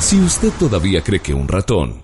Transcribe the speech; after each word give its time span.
Si 0.00 0.18
usted 0.18 0.50
todavía 0.58 1.02
cree 1.02 1.20
que 1.20 1.34
un 1.34 1.46
ratón 1.46 2.02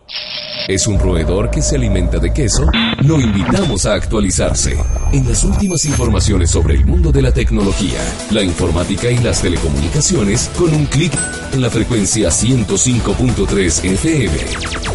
es 0.69 0.87
un 0.87 0.99
roedor 0.99 1.51
que 1.51 1.63
se 1.63 1.77
alimenta 1.77 2.19
de 2.19 2.33
queso, 2.33 2.67
lo 3.01 3.19
invitamos 3.19 3.87
a 3.87 3.95
actualizarse 3.95 4.77
en 5.13 5.27
las 5.27 5.45
últimas 5.45 5.85
informaciones 5.87 6.51
sobre 6.51 6.75
el 6.75 6.85
mundo 6.85 7.11
de 7.11 7.23
la 7.23 7.33
tecnología, 7.33 7.99
la 8.31 8.43
informática 8.43 9.11
y 9.11 9.19
las 9.19 9.41
telecomunicaciones 9.41 10.51
con 10.59 10.75
un 10.75 10.85
clic 10.87 11.13
en 11.53 11.63
la 11.63 11.71
frecuencia 11.71 12.29
105.3 12.29 13.85
FM. 13.85 14.39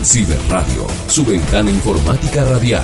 Ciberradio, 0.03 0.87
su 1.07 1.25
ventana 1.25 1.71
informática 1.71 2.45
radial. 2.45 2.83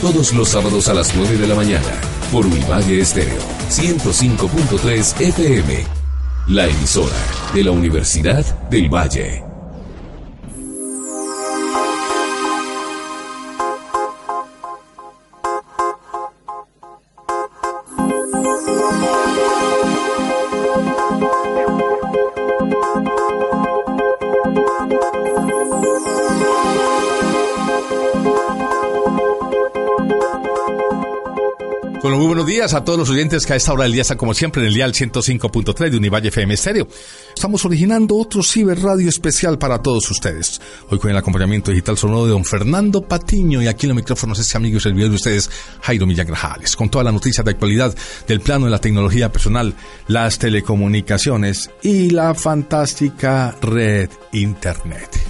Todos 0.00 0.32
los 0.32 0.48
sábados 0.48 0.88
a 0.88 0.94
las 0.94 1.14
9 1.14 1.36
de 1.36 1.46
la 1.46 1.54
mañana 1.54 2.00
por 2.32 2.46
Univalle 2.46 3.00
Estéreo 3.00 3.42
105.3 3.68 5.20
FM. 5.20 6.03
La 6.48 6.66
emisora 6.66 7.16
de 7.54 7.64
la 7.64 7.70
Universidad 7.70 8.44
del 8.68 8.90
Valle. 8.90 9.53
Días 32.64 32.74
a 32.74 32.82
todos 32.82 32.98
los 32.98 33.10
oyentes 33.10 33.44
que 33.44 33.52
a 33.52 33.56
esta 33.56 33.74
hora 33.74 33.82
del 33.82 33.92
día 33.92 34.02
están 34.02 34.16
como 34.16 34.32
siempre 34.32 34.62
en 34.62 34.68
el 34.68 34.74
dial 34.74 34.94
105.3 34.94 35.90
de 35.90 35.96
Univalle 35.98 36.28
FM 36.28 36.56
Stereo. 36.56 36.88
Estamos 37.34 37.62
originando 37.66 38.16
otro 38.16 38.42
ciberradio 38.42 39.10
especial 39.10 39.58
para 39.58 39.82
todos 39.82 40.10
ustedes. 40.10 40.62
Hoy 40.88 40.98
con 40.98 41.10
el 41.10 41.16
acompañamiento 41.18 41.72
digital 41.72 41.98
sonoro 41.98 42.24
de 42.24 42.30
don 42.30 42.44
Fernando 42.44 43.02
Patiño 43.02 43.60
y 43.60 43.66
aquí 43.66 43.84
en 43.84 43.88
los 43.88 43.96
micrófonos 43.96 44.38
este 44.38 44.56
amigo 44.56 44.78
y 44.78 44.80
servidor 44.80 45.10
de 45.10 45.16
ustedes, 45.16 45.50
Jairo 45.82 46.06
Millán 46.06 46.26
Grajales, 46.26 46.74
con 46.74 46.88
todas 46.88 47.04
las 47.04 47.12
noticias 47.12 47.44
de 47.44 47.50
actualidad 47.50 47.94
del 48.26 48.40
plano 48.40 48.64
de 48.64 48.70
la 48.70 48.80
tecnología 48.80 49.30
personal, 49.30 49.74
las 50.06 50.38
telecomunicaciones 50.38 51.70
y 51.82 52.10
la 52.10 52.34
fantástica 52.34 53.54
red 53.60 54.08
Internet. 54.32 55.23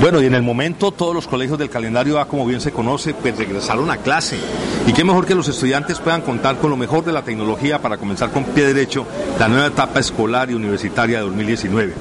Bueno, 0.00 0.22
y 0.22 0.26
en 0.26 0.34
el 0.34 0.42
momento 0.42 0.92
todos 0.92 1.12
los 1.12 1.26
colegios 1.26 1.58
del 1.58 1.70
calendario 1.70 2.20
A, 2.20 2.28
como 2.28 2.46
bien 2.46 2.60
se 2.60 2.70
conoce, 2.70 3.14
pues 3.14 3.36
regresaron 3.36 3.90
a 3.90 3.96
clase. 3.96 4.38
Y 4.86 4.92
qué 4.92 5.02
mejor 5.02 5.26
que 5.26 5.34
los 5.34 5.48
estudiantes 5.48 5.98
puedan 5.98 6.22
contar 6.22 6.58
con 6.58 6.70
lo 6.70 6.76
mejor 6.76 7.04
de 7.04 7.10
la 7.10 7.22
tecnología 7.22 7.82
para 7.82 7.98
comenzar 7.98 8.30
con 8.30 8.44
pie 8.44 8.64
derecho 8.64 9.04
la 9.40 9.48
nueva 9.48 9.66
etapa 9.66 9.98
escolar 9.98 10.52
y 10.52 10.54
universitaria 10.54 11.18
de 11.18 11.24
2019. 11.24 11.94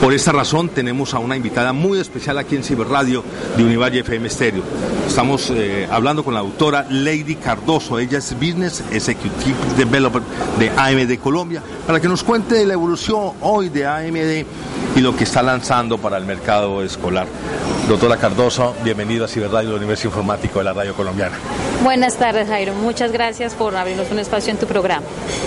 Por 0.00 0.12
esta 0.14 0.30
razón 0.30 0.68
tenemos 0.68 1.14
a 1.14 1.18
una 1.18 1.36
invitada 1.36 1.72
muy 1.72 1.98
especial 1.98 2.38
aquí 2.38 2.54
en 2.54 2.62
Ciberradio 2.62 3.24
de 3.56 3.64
Univalle 3.64 4.00
FM 4.00 4.30
Stereo. 4.30 4.62
Estamos 5.06 5.50
eh, 5.50 5.88
hablando 5.90 6.24
con 6.24 6.34
la 6.34 6.40
autora 6.40 6.86
Lady 6.90 7.34
Cardoso, 7.34 7.98
ella 7.98 8.18
es 8.18 8.34
Business 8.34 8.84
Executive 8.92 9.56
Developer 9.76 10.22
de 10.60 10.70
AMD 10.70 11.18
Colombia, 11.18 11.60
para 11.86 12.00
que 12.00 12.08
nos 12.08 12.22
cuente 12.22 12.64
la 12.64 12.74
evolución 12.74 13.32
hoy 13.40 13.68
de 13.68 13.84
AMD 13.84 14.46
y 14.96 15.00
lo 15.00 15.16
que 15.16 15.24
está 15.24 15.42
lanzando 15.42 15.98
para 15.98 16.18
el 16.18 16.24
mercado 16.24 16.82
escolar. 16.82 17.26
Doctora 17.88 18.16
Cardoso, 18.16 18.74
bienvenido 18.84 19.24
a 19.24 19.28
Ciberradio 19.28 19.70
del 19.70 19.78
Universo 19.78 20.06
Informático 20.06 20.60
de 20.60 20.64
la 20.64 20.72
Radio 20.72 20.94
Colombiana. 20.94 21.36
Buenas 21.82 22.16
tardes, 22.16 22.48
Jairo. 22.48 22.74
Muchas 22.74 23.10
gracias 23.10 23.54
por 23.54 23.74
abrirnos 23.74 24.10
un 24.10 24.20
espacio 24.20 24.52
en 24.52 24.58
tu 24.58 24.66
programa. 24.66 25.02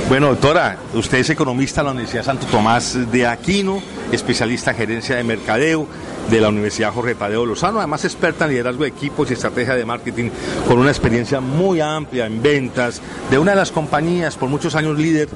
Bueno, 0.10 0.28
doctora, 0.28 0.78
usted 0.94 1.20
es 1.20 1.30
economista 1.30 1.82
de 1.82 1.86
la 1.86 1.92
Universidad 1.92 2.24
Santo 2.24 2.46
Tomás 2.48 3.10
de 3.10 3.26
Aquino, 3.26 3.82
especialista 4.12 4.72
en 4.72 4.78
gerencia 4.78 5.16
de 5.16 5.24
mercadeo 5.24 5.88
de 6.30 6.42
la 6.42 6.50
Universidad 6.50 6.92
Jorge 6.92 7.16
Tadeo 7.16 7.46
Lozano, 7.46 7.80
además 7.80 8.04
experta 8.04 8.46
en 8.46 8.52
liderazgo 8.52 8.84
de 8.84 8.90
equipos 8.90 9.30
y 9.30 9.34
estrategia 9.34 9.76
de 9.76 9.86
marketing, 9.86 10.30
con 10.68 10.80
una 10.80 10.90
experiencia 10.90 11.40
muy 11.40 11.80
amplia 11.82 12.26
en 12.26 12.42
ventas 12.42 13.02
de 13.30 13.38
una 13.38 13.52
de 13.52 13.58
las 13.58 13.72
compañías 13.72 14.36
por 14.36 14.50
muchos 14.50 14.76
años 14.76 14.98
líder 14.98 15.30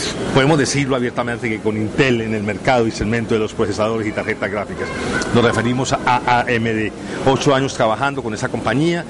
pues, 0.00 0.32
podemos 0.34 0.58
decirlo 0.58 0.96
abiertamente 0.96 1.48
que 1.48 1.60
con 1.60 1.76
Intel 1.76 2.20
en 2.20 2.34
el 2.34 2.42
mercado 2.42 2.86
y 2.86 2.90
segmento 2.90 3.34
de 3.34 3.40
los 3.40 3.52
procesadores 3.52 4.06
y 4.06 4.12
tarjetas 4.12 4.50
gráficas. 4.50 4.88
Nos 5.34 5.44
referimos 5.44 5.92
a 5.92 6.40
AMD. 6.40 6.90
Ocho 7.26 7.54
años 7.54 7.74
trabajando 7.74 8.22
con 8.22 8.32
esa 8.34 8.48
compañía, 8.48 9.04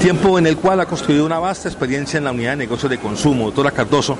tiempo 0.00 0.38
en 0.38 0.46
el 0.46 0.56
cual 0.56 0.80
ha 0.80 0.86
construido 0.86 1.24
una 1.24 1.38
vasta 1.38 1.68
experiencia 1.68 2.18
en 2.18 2.24
la 2.24 2.32
unidad 2.32 2.50
de 2.50 2.56
negocios 2.58 2.90
de 2.90 2.98
consumo. 2.98 3.46
Doctora 3.46 3.70
Cardoso, 3.70 4.18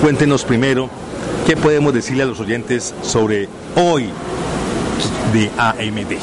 cuéntenos 0.00 0.44
primero 0.44 0.88
qué 1.46 1.56
podemos 1.56 1.92
decirle 1.92 2.22
a 2.22 2.26
los 2.26 2.40
oyentes 2.40 2.94
sobre 3.02 3.48
hoy 3.76 4.10
de 5.32 5.50
AMD. 5.58 6.18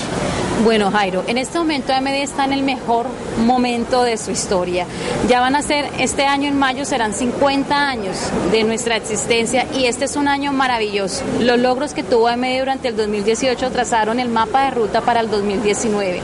Bueno, 0.63 0.89
Jairo, 0.89 1.23
en 1.27 1.37
este 1.37 1.57
momento 1.59 1.93
AMD 1.93 2.07
está 2.07 2.45
en 2.45 2.53
el 2.53 2.63
mejor 2.63 3.07
momento 3.45 4.03
de 4.03 4.17
su 4.17 4.31
historia. 4.31 4.85
Ya 5.27 5.41
van 5.41 5.55
a 5.55 5.61
ser, 5.61 5.89
este 5.99 6.25
año 6.25 6.47
en 6.47 6.57
mayo 6.57 6.85
serán 6.85 7.13
50 7.13 7.87
años 7.87 8.15
de 8.51 8.63
nuestra 8.63 8.95
existencia 8.95 9.65
y 9.73 9.85
este 9.85 10.05
es 10.05 10.15
un 10.15 10.27
año 10.27 10.53
maravilloso. 10.53 11.23
Los 11.39 11.59
logros 11.59 11.93
que 11.93 12.03
tuvo 12.03 12.27
AMD 12.27 12.59
durante 12.59 12.87
el 12.87 12.95
2018 12.95 13.69
trazaron 13.71 14.19
el 14.19 14.29
mapa 14.29 14.65
de 14.65 14.71
ruta 14.71 15.01
para 15.01 15.19
el 15.19 15.29
2019. 15.29 16.21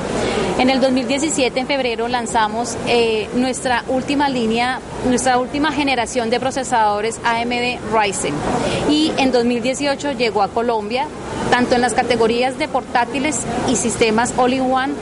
En 0.60 0.70
el 0.70 0.80
2017, 0.80 1.60
en 1.60 1.68
febrero, 1.68 2.08
lanzamos 2.08 2.78
eh, 2.88 3.28
nuestra 3.36 3.84
última 3.88 4.30
línea, 4.30 4.80
nuestra 5.08 5.40
última 5.40 5.72
generación 5.72 6.30
de 6.30 6.40
procesadores 6.40 7.20
AMD 7.24 7.80
Ryzen. 7.92 8.34
Y 8.90 9.12
en 9.18 9.32
2018 9.32 10.12
llegó 10.12 10.44
a 10.44 10.50
Colombia, 10.50 11.08
tanto 11.52 11.76
en 11.76 11.82
las 11.82 11.94
categorías 11.94 12.58
de 12.58 12.68
portátiles 12.68 13.42
y 13.70 13.76
sistemas 13.76 14.34
all-in-one 14.38 14.94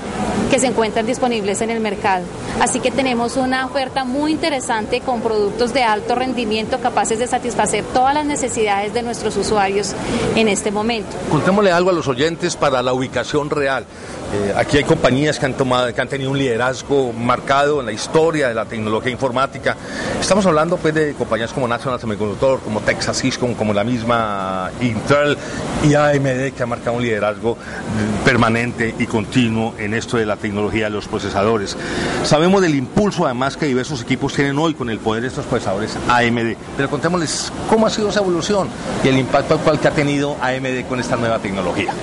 que 0.50 0.60
se 0.60 0.68
encuentran 0.68 1.06
disponibles 1.06 1.62
en 1.62 1.70
el 1.70 1.80
mercado. 1.80 2.26
Así 2.60 2.80
que 2.80 2.92
tenemos 2.92 3.38
una 3.38 3.68
oferta 3.68 4.04
muy 4.04 4.32
interesante 4.32 5.00
con 5.02 5.22
productos 5.22 5.74
de 5.74 5.84
alto 5.84 6.16
rendimiento 6.16 6.80
capaces 6.80 7.20
de 7.20 7.28
satisfacer 7.28 7.84
todas 7.94 8.16
las 8.16 8.26
necesidades 8.26 8.94
de 8.94 9.04
nuestros 9.04 9.38
usuarios 9.38 9.94
en 10.36 10.48
este 10.48 10.72
momento. 10.72 11.16
Contémosle 11.30 11.72
algo 11.72 11.92
a 11.92 11.94
los 11.94 12.08
oyentes 12.08 12.56
para 12.56 12.82
la 12.82 12.94
ubicación 12.94 13.50
real. 13.50 13.86
Eh, 14.32 14.54
aquí 14.56 14.78
hay 14.78 14.84
compañías 14.84 15.40
que 15.40 15.46
han, 15.48 15.56
tomado, 15.56 15.92
que 15.94 16.02
han 16.02 16.08
tenido 16.08 16.30
un 16.30 16.38
liderazgo 16.38 17.12
marcado 17.14 17.80
en 17.80 17.88
la 17.88 17.92
historia 17.92 18.48
de 18.48 18.54
la 18.54 18.66
tecnología 18.66 19.12
informática. 19.12 19.76
Estamos 20.20 20.46
hablando 20.46 20.78
pues, 20.78 20.94
de 20.94 21.14
compañías 21.14 21.52
como 21.52 21.68
National 21.68 22.00
Semiconductor, 22.00 22.60
como 22.60 22.82
Texas 22.82 23.18
System, 23.18 23.56
como 23.56 23.74
la 23.74 23.84
misma 23.84 24.70
Intel 24.82 25.36
y 25.84 25.96
AMD, 25.96 26.28
que 26.56 26.64
ha 26.64 26.66
marcado 26.66 26.98
un 26.98 27.04
liderazgo 27.04 27.58
permanente 28.24 28.96
y 28.98 29.06
continuo 29.06 29.74
en 29.78 29.94
esto 29.94 30.18
de 30.18 30.26
la 30.26 30.38
tecnología 30.38 30.86
de 30.86 30.92
los 30.92 31.08
procesadores. 31.08 31.76
Sabemos 32.24 32.62
del 32.62 32.76
impulso 32.76 33.26
además 33.26 33.58
que 33.58 33.66
diversos 33.66 34.02
equipos 34.02 34.34
tienen 34.34 34.58
hoy 34.58 34.74
con 34.74 34.90
el 34.90 35.00
poder 35.00 35.22
de 35.22 35.28
estos 35.28 35.46
procesadores 35.46 35.98
AMD, 36.08 36.56
pero 36.78 36.90
contémosles 36.90 37.52
cómo 37.70 37.88
ha 37.88 37.90
sido 37.90 38.10
esa 38.10 38.22
evolución 38.22 38.70
y 39.04 39.08
el 39.08 39.18
impacto 39.18 39.56
actual 39.56 39.80
que 39.80 39.88
ha 39.88 39.92
tenido 39.92 40.36
AMD 40.42 40.88
con 40.88 41.00
esta 41.00 41.16
nueva 41.16 41.40
tecnología. 41.40 41.94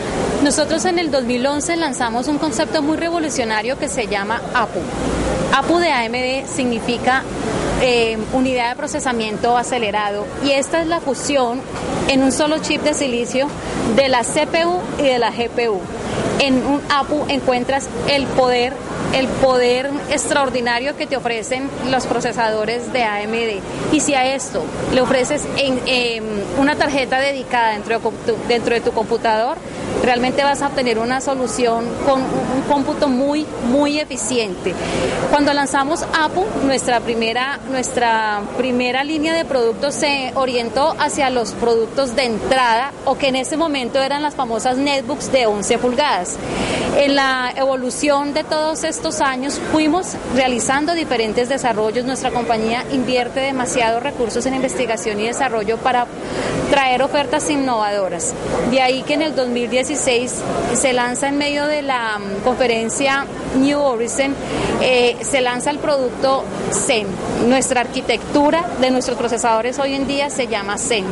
Nosotros 0.43 0.85
en 0.85 0.99
el 0.99 1.11
2011 1.11 1.77
lanzamos 1.77 2.29
un 2.29 2.39
concepto 2.39 2.83
muy 2.83 2.97
revolucionario 2.97 3.79
que 3.79 3.89
se 3.89 4.07
llama 4.07 4.41
APU. 4.55 4.81
APU 5.53 5.79
de 5.79 5.91
AMD 5.91 6.47
significa 6.47 7.23
eh, 7.81 8.19
unidad 8.33 8.71
de 8.71 8.77
procesamiento 8.77 9.57
acelerado 9.57 10.27
y 10.45 10.51
esta 10.51 10.81
es 10.81 10.87
la 10.87 11.01
fusión 11.01 11.61
en 12.09 12.23
un 12.23 12.33
solo 12.33 12.59
chip 12.59 12.83
de 12.83 12.95
silicio 12.95 13.49
de 13.95 14.09
la 14.09 14.23
CPU 14.23 14.81
y 14.99 15.03
de 15.03 15.19
la 15.19 15.31
GPU. 15.31 15.81
En 16.39 16.67
un 16.67 16.83
APU 16.91 17.25
encuentras 17.29 17.89
el 18.09 18.27
poder 18.27 18.73
el 19.13 19.29
poder 19.29 19.91
extraordinario 20.11 20.97
que 20.97 21.07
te 21.07 21.17
ofrecen 21.17 21.71
los 21.91 22.07
procesadores 22.07 22.93
de 22.93 23.05
AMD. 23.05 23.63
Y 23.93 24.01
si 24.01 24.15
a 24.15 24.35
esto 24.35 24.65
le 24.93 25.01
ofreces 25.01 25.47
en, 25.57 25.81
em, 25.87 26.25
una 26.59 26.77
tarjeta 26.77 27.21
dedicada 27.21 27.71
dentro 27.71 27.99
de, 27.99 28.35
dentro 28.49 28.75
de 28.75 28.81
tu 28.81 28.93
computador, 28.93 29.57
realmente 30.07 30.45
vas 30.45 30.63
a 30.63 30.69
obtener 30.69 31.01
una 31.01 31.21
solución 31.21 31.85
con 32.07 32.23
un 32.23 32.63
cómputo 32.69 33.09
muy, 33.09 33.45
muy 33.69 33.99
eficiente. 33.99 34.73
Cuando 35.31 35.53
lanzamos 35.53 36.05
Apple, 36.17 36.45
nuestra 36.65 37.01
primera, 37.01 37.59
nuestra 37.71 38.41
primera 38.57 39.03
línea 39.03 39.35
de 39.35 39.45
productos 39.45 39.97
se 39.97 40.31
orientó 40.37 40.95
hacia 41.01 41.29
los 41.29 41.51
productos 41.53 42.15
de 42.15 42.25
entrada 42.25 42.93
o 43.05 43.19
que 43.19 43.29
en 43.29 43.37
ese 43.37 43.57
momento 43.57 44.01
eran 44.01 44.23
las 44.23 44.37
famosas 44.37 44.79
netbooks 44.79 45.33
de 45.33 45.47
11 45.47 45.79
pulgadas. 45.79 46.37
En 46.97 47.15
la 47.15 47.53
evolución 47.55 48.33
de 48.33 48.43
todos 48.43 48.85
estos 48.85 49.21
años 49.21 49.61
fuimos 49.73 50.15
realizando 50.35 50.95
diferentes 50.95 51.49
desarrollos. 51.49 52.07
Nuestra 52.07 52.31
compañía 52.31 52.85
invierte 52.93 53.41
demasiados 53.41 54.03
recursos 54.03 54.47
en 54.47 54.55
investigación 54.55 55.21
y 55.21 55.27
desarrollo 55.27 55.77
para 55.79 56.07
traer 56.71 57.03
ofertas 57.03 57.51
innovadoras. 57.51 58.33
De 58.71 58.81
ahí 58.81 59.03
que 59.03 59.15
en 59.15 59.23
el 59.23 59.35
2016 59.97 60.43
se 60.75 60.93
lanza 60.93 61.29
en 61.29 61.39
medio 61.39 61.67
de 61.67 61.83
la 61.83 62.19
mm, 62.19 62.43
conferencia 62.45 63.25
New 63.59 63.81
Horizon, 63.81 64.35
eh, 64.83 65.17
se 65.23 65.41
lanza 65.41 65.71
el 65.71 65.79
producto 65.79 66.45
Zen. 66.71 67.07
Nuestra 67.47 67.83
arquitectura 67.83 68.65
de 68.81 68.91
nuestros 68.91 69.17
procesadores 69.17 69.79
hoy 69.79 69.95
en 69.95 70.09
día 70.09 70.31
se 70.31 70.49
llama 70.49 70.79
Zen 70.79 71.05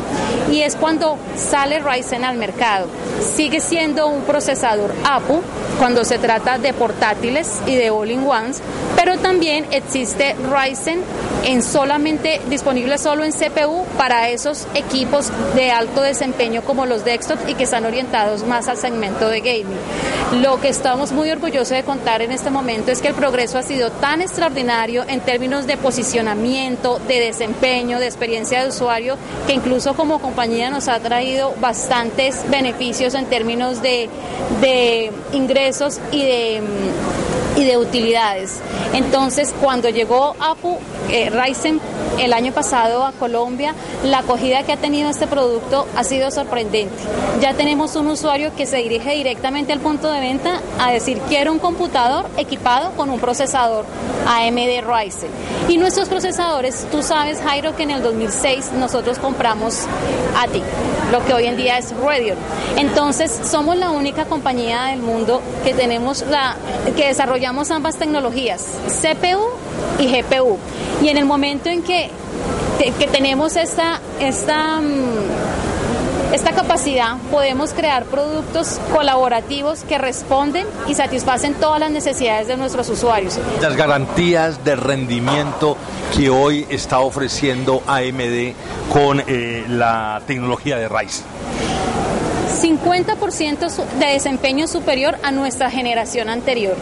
y 0.50 0.62
es 0.62 0.74
cuando 0.74 1.16
sale 1.36 1.78
Ryzen 1.78 2.24
al 2.24 2.36
mercado. 2.36 2.88
Sigue 3.20 3.60
siendo 3.60 4.08
un 4.08 4.22
procesador 4.22 4.92
APU 5.04 5.42
cuando 5.78 6.04
se 6.04 6.18
trata 6.18 6.58
de 6.58 6.72
portátiles 6.72 7.62
y 7.66 7.76
de 7.76 7.90
all-in-ones, 7.90 8.60
pero 8.96 9.16
también 9.18 9.66
existe 9.70 10.34
Ryzen 10.50 11.02
en 11.44 11.62
solamente 11.62 12.40
disponible 12.48 12.98
solo 12.98 13.22
en 13.24 13.32
CPU 13.32 13.84
para 13.96 14.28
esos 14.30 14.66
equipos 14.74 15.30
de 15.54 15.70
alto 15.70 16.00
desempeño 16.00 16.62
como 16.62 16.86
los 16.86 17.04
desktop 17.04 17.38
y 17.48 17.54
que 17.54 17.64
están 17.64 17.84
orientados 17.84 18.44
más 18.44 18.66
al 18.68 18.76
segmento 18.76 19.28
de 19.28 19.40
gaming. 19.40 19.78
Lo 20.42 20.60
que 20.60 20.68
estamos 20.68 21.12
muy 21.12 21.30
orgullosos 21.30 21.70
de 21.70 21.84
contar 21.84 22.22
en 22.22 22.32
este 22.32 22.50
momento 22.50 22.90
es 22.90 23.00
que 23.00 23.08
el 23.08 23.14
progreso 23.14 23.58
ha 23.58 23.62
sido 23.62 23.90
tan 23.90 24.20
extraordinario 24.20 25.04
en 25.06 25.20
términos 25.20 25.66
de 25.66 25.76
de 27.06 27.20
desempeño, 27.20 27.98
de 27.98 28.06
experiencia 28.06 28.62
de 28.62 28.68
usuario, 28.68 29.16
que 29.46 29.52
incluso 29.52 29.94
como 29.94 30.20
compañía 30.20 30.70
nos 30.70 30.88
ha 30.88 30.98
traído 31.00 31.54
bastantes 31.60 32.44
beneficios 32.50 33.14
en 33.14 33.26
términos 33.26 33.82
de, 33.82 34.08
de 34.60 35.10
ingresos 35.32 36.00
y 36.10 36.22
de 36.22 36.62
y 37.56 37.64
de 37.64 37.76
utilidades. 37.78 38.60
Entonces, 38.92 39.54
cuando 39.60 39.88
llegó 39.88 40.34
APU 40.40 40.78
eh, 41.10 41.30
Ryzen 41.30 41.80
el 42.18 42.32
año 42.32 42.52
pasado 42.52 43.04
a 43.04 43.12
Colombia, 43.12 43.74
la 44.04 44.18
acogida 44.18 44.62
que 44.62 44.72
ha 44.72 44.76
tenido 44.76 45.10
este 45.10 45.26
producto 45.26 45.86
ha 45.96 46.04
sido 46.04 46.30
sorprendente. 46.30 46.94
Ya 47.40 47.54
tenemos 47.54 47.96
un 47.96 48.06
usuario 48.08 48.54
que 48.56 48.66
se 48.66 48.78
dirige 48.78 49.12
directamente 49.12 49.72
al 49.72 49.80
punto 49.80 50.10
de 50.10 50.20
venta 50.20 50.60
a 50.78 50.92
decir, 50.92 51.18
quiero 51.28 51.52
un 51.52 51.58
computador 51.58 52.26
equipado 52.36 52.92
con 52.92 53.10
un 53.10 53.18
procesador 53.18 53.84
AMD 54.26 54.84
Ryzen. 54.86 55.30
Y 55.68 55.76
nuestros 55.78 56.08
procesadores, 56.08 56.86
tú 56.90 57.02
sabes, 57.02 57.40
Jairo, 57.40 57.74
que 57.76 57.82
en 57.82 57.90
el 57.90 58.02
2006 58.02 58.72
nosotros 58.72 59.18
compramos 59.18 59.86
ATI, 60.36 60.62
lo 61.10 61.24
que 61.24 61.34
hoy 61.34 61.46
en 61.46 61.56
día 61.56 61.78
es 61.78 61.94
Radeon. 61.96 62.38
Entonces, 62.76 63.40
somos 63.44 63.76
la 63.76 63.90
única 63.90 64.24
compañía 64.24 64.84
del 64.84 65.00
mundo 65.00 65.40
que 65.64 65.74
tenemos 65.74 66.22
la 66.28 66.56
que 66.96 67.08
desarrollamos 67.44 67.70
ambas 67.70 67.96
tecnologías, 67.96 68.64
CPU 68.86 69.50
y 69.98 70.06
GPU. 70.06 70.56
Y 71.02 71.08
en 71.08 71.18
el 71.18 71.26
momento 71.26 71.68
en 71.68 71.82
que, 71.82 72.10
que 72.78 73.06
tenemos 73.06 73.56
esta, 73.56 74.00
esta, 74.18 74.80
mm, 74.80 76.32
esta 76.32 76.52
capacidad, 76.52 77.18
podemos 77.30 77.74
crear 77.74 78.06
productos 78.06 78.80
colaborativos 78.90 79.84
que 79.84 79.98
responden 79.98 80.66
y 80.88 80.94
satisfacen 80.94 81.52
todas 81.54 81.80
las 81.80 81.90
necesidades 81.90 82.48
de 82.48 82.56
nuestros 82.56 82.88
usuarios. 82.88 83.38
Las 83.60 83.76
garantías 83.76 84.64
de 84.64 84.76
rendimiento 84.76 85.76
que 86.16 86.30
hoy 86.30 86.66
está 86.70 87.00
ofreciendo 87.00 87.82
AMD 87.86 88.54
con 88.90 89.22
eh, 89.26 89.66
la 89.68 90.22
tecnología 90.26 90.78
de 90.78 90.88
Ryzen. 90.88 91.24
50% 92.62 93.84
de 93.98 94.06
desempeño 94.06 94.66
superior 94.66 95.18
a 95.22 95.30
nuestra 95.30 95.70
generación 95.70 96.30
anterior. 96.30 96.76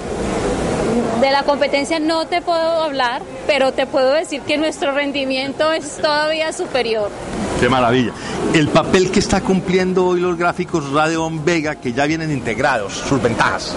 De 1.22 1.30
la 1.30 1.44
competencia 1.44 2.00
no 2.00 2.26
te 2.26 2.42
puedo 2.42 2.82
hablar, 2.82 3.22
pero 3.46 3.70
te 3.70 3.86
puedo 3.86 4.12
decir 4.12 4.40
que 4.40 4.58
nuestro 4.58 4.90
rendimiento 4.90 5.72
es 5.72 5.98
todavía 5.98 6.52
superior. 6.52 7.12
Qué 7.62 7.68
maravilla. 7.68 8.12
El 8.54 8.66
papel 8.70 9.12
que 9.12 9.20
está 9.20 9.40
cumpliendo 9.40 10.04
hoy 10.04 10.18
los 10.18 10.36
gráficos 10.36 10.90
Radeon 10.90 11.44
Vega, 11.44 11.76
que 11.76 11.92
ya 11.92 12.06
vienen 12.06 12.32
integrados, 12.32 12.92
sus 12.92 13.22
ventajas. 13.22 13.76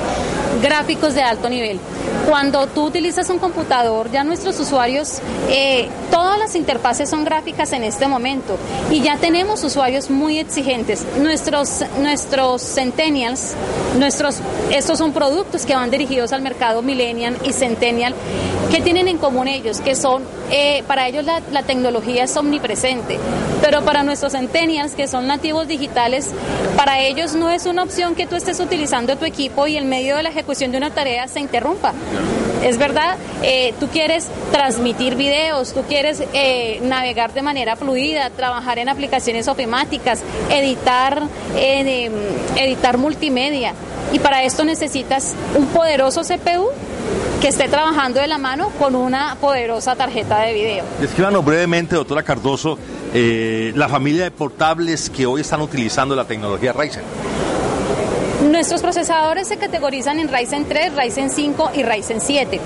Gráficos 0.59 1.13
de 1.13 1.21
alto 1.21 1.47
nivel. 1.49 1.79
Cuando 2.27 2.65
tú 2.65 2.85
utilizas 2.85 3.29
un 3.29 3.37
computador, 3.37 4.09
ya 4.09 4.23
nuestros 4.23 4.59
usuarios, 4.59 5.19
eh, 5.49 5.87
todas 6.09 6.39
las 6.39 6.55
interfaces 6.55 7.07
son 7.07 7.23
gráficas 7.23 7.73
en 7.73 7.83
este 7.83 8.07
momento 8.07 8.57
y 8.89 9.01
ya 9.01 9.17
tenemos 9.17 9.63
usuarios 9.63 10.09
muy 10.09 10.39
exigentes. 10.39 11.05
Nuestros, 11.21 11.83
nuestros 12.01 12.63
centennials, 12.63 13.53
nuestros, 13.99 14.39
estos 14.71 14.97
son 14.97 15.13
productos 15.13 15.63
que 15.67 15.75
van 15.75 15.91
dirigidos 15.91 16.33
al 16.33 16.41
mercado 16.41 16.81
millennial 16.81 17.37
y 17.43 17.53
centennial. 17.53 18.15
¿Qué 18.71 18.81
tienen 18.81 19.07
en 19.07 19.19
común 19.19 19.47
ellos? 19.47 19.79
Que 19.79 19.93
son, 19.93 20.23
eh, 20.51 20.83
para 20.87 21.07
ellos 21.07 21.25
la, 21.25 21.41
la 21.51 21.63
tecnología 21.63 22.23
es 22.23 22.35
omnipresente, 22.37 23.17
pero 23.61 23.83
para 23.83 24.03
nuestros 24.03 24.33
centennials, 24.33 24.95
que 24.95 25.07
son 25.07 25.27
nativos 25.27 25.67
digitales, 25.67 26.31
para 26.75 26.99
ellos 26.99 27.35
no 27.35 27.49
es 27.49 27.65
una 27.65 27.83
opción 27.83 28.15
que 28.15 28.27
tú 28.27 28.35
estés 28.35 28.59
utilizando 28.59 29.15
tu 29.15 29.25
equipo 29.25 29.67
y 29.67 29.77
en 29.77 29.89
medio 29.89 30.15
de 30.17 30.23
la 30.23 30.29
ejecución 30.29 30.71
de 30.71 30.77
una 30.77 30.91
tarea 30.91 31.27
se 31.27 31.39
interrumpa. 31.39 31.93
Es 32.63 32.77
verdad, 32.77 33.17
eh, 33.43 33.73
tú 33.79 33.87
quieres 33.89 34.27
transmitir 34.51 35.15
videos, 35.15 35.73
tú 35.73 35.83
quieres 35.83 36.23
eh, 36.33 36.79
navegar 36.81 37.33
de 37.33 37.41
manera 37.41 37.75
fluida, 37.75 38.29
trabajar 38.31 38.79
en 38.79 38.89
aplicaciones 38.89 39.47
ofimáticas, 39.47 40.21
editar, 40.49 41.23
em, 41.55 42.11
editar 42.55 42.97
multimedia. 42.97 43.73
Y 44.13 44.19
para 44.19 44.43
esto 44.43 44.63
necesitas 44.63 45.35
un 45.55 45.67
poderoso 45.67 46.21
CPU 46.23 46.69
que 47.41 47.49
esté 47.49 47.67
trabajando 47.67 48.19
de 48.19 48.27
la 48.27 48.37
mano 48.37 48.69
con 48.79 48.95
una 48.95 49.35
poderosa 49.35 49.95
tarjeta 49.95 50.39
de 50.41 50.53
video. 50.53 50.85
Descríbanos 50.99 51.43
brevemente, 51.43 51.95
doctora 51.95 52.23
Cardoso, 52.23 52.77
eh, 53.13 53.71
la 53.75 53.87
familia 53.87 54.23
de 54.23 54.31
portables 54.31 55.09
que 55.09 55.25
hoy 55.25 55.41
están 55.41 55.61
utilizando 55.61 56.15
la 56.15 56.25
tecnología 56.25 56.73
Ryzen. 56.73 57.03
Nuestros 58.51 58.81
procesadores 58.81 59.47
se 59.47 59.57
categorizan 59.57 60.19
en 60.19 60.31
Ryzen 60.31 60.65
3, 60.65 60.95
Ryzen 60.95 61.29
5 61.29 61.71
y 61.75 61.83
Ryzen 61.83 62.21
7. 62.21 62.59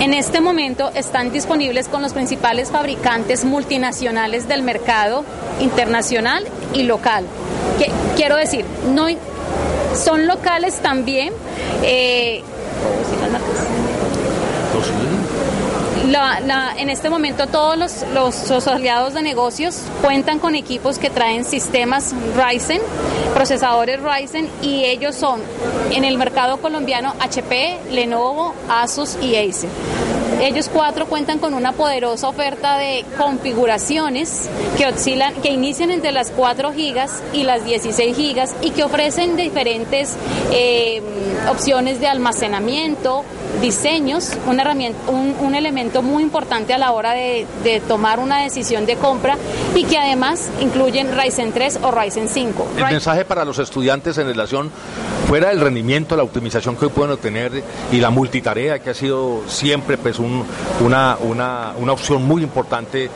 En 0.00 0.14
este 0.14 0.40
momento 0.40 0.90
están 0.94 1.30
disponibles 1.30 1.88
con 1.88 2.02
los 2.02 2.12
principales 2.12 2.70
fabricantes 2.70 3.44
multinacionales 3.44 4.48
del 4.48 4.62
mercado 4.62 5.24
internacional 5.60 6.46
y 6.72 6.84
local. 6.84 7.26
quiero 8.16 8.36
decir, 8.36 8.64
no 8.94 9.06
son 9.94 10.26
locales 10.26 10.80
también. 10.80 11.32
Eh, 11.82 12.42
en 16.76 16.90
este 16.90 17.08
momento 17.10 17.46
todos 17.46 17.76
los, 18.12 18.66
aliados 18.66 19.14
de 19.14 19.22
negocios 19.22 19.82
cuentan 20.02 20.38
con 20.38 20.54
equipos 20.54 20.98
que 20.98 21.10
traen 21.10 21.44
sistemas 21.44 22.14
Ryzen, 22.36 22.80
procesadores 23.34 24.00
Ryzen 24.02 24.48
y 24.62 24.84
ellos 24.84 25.14
son 25.14 25.40
en 25.92 26.04
el 26.04 26.18
mercado 26.18 26.56
colombiano 26.58 27.14
HP, 27.20 27.78
Lenovo, 27.90 28.54
Asus 28.68 29.16
y 29.22 29.36
Acer. 29.36 29.70
Ellos 30.40 30.70
cuatro 30.72 31.06
cuentan 31.06 31.38
con 31.38 31.52
una 31.52 31.72
poderosa 31.72 32.28
oferta 32.28 32.78
de 32.78 33.04
configuraciones 33.18 34.48
que 34.78 34.86
oscilan, 34.86 35.34
que 35.42 35.50
inician 35.50 35.90
entre 35.90 36.12
las 36.12 36.30
4 36.30 36.72
gigas 36.72 37.22
y 37.34 37.42
las 37.42 37.64
16 37.64 38.16
gigas 38.16 38.54
y 38.62 38.70
que 38.70 38.82
ofrecen 38.82 39.36
diferentes 39.36 40.16
eh, 40.50 41.02
opciones 41.50 42.00
de 42.00 42.06
almacenamiento, 42.06 43.22
diseños, 43.60 44.32
una 44.46 44.62
herramienta, 44.62 44.98
un, 45.10 45.54
elemento 45.54 46.00
muy 46.00 46.22
importante 46.22 46.72
a 46.72 46.78
la 46.78 46.92
hora 46.92 47.12
de, 47.12 47.46
tomar 47.88 48.20
una 48.20 48.38
decisión 48.38 48.86
de 48.86 48.96
compra 48.96 49.36
y 49.74 49.84
que 49.84 49.98
además 49.98 50.48
incluyen 50.60 51.08
Ryzen 51.18 51.52
3 51.52 51.80
o 51.82 51.90
Ryzen 51.90 52.28
5. 52.28 52.68
El 52.76 52.84
mensaje 52.84 53.24
para 53.24 53.44
los 53.44 53.58
estudiantes 53.58 54.16
en 54.18 54.28
relación, 54.28 54.70
fuera 55.26 55.48
del 55.48 55.60
rendimiento, 55.60 56.16
la 56.16 56.22
optimización 56.22 56.76
que 56.76 56.86
hoy 56.86 56.92
pueden 56.92 57.12
obtener 57.12 57.62
y 57.90 57.96
la 57.98 58.10
multitarea 58.10 58.78
que 58.78 58.90
ha 58.90 58.94
sido 58.94 59.42
siempre 59.48 59.98
pues 59.98 60.18
una, 60.18 61.16
una, 61.20 61.72
una 61.78 61.92
opción 61.92 62.22
muy 62.26 62.42
importante 62.42 63.10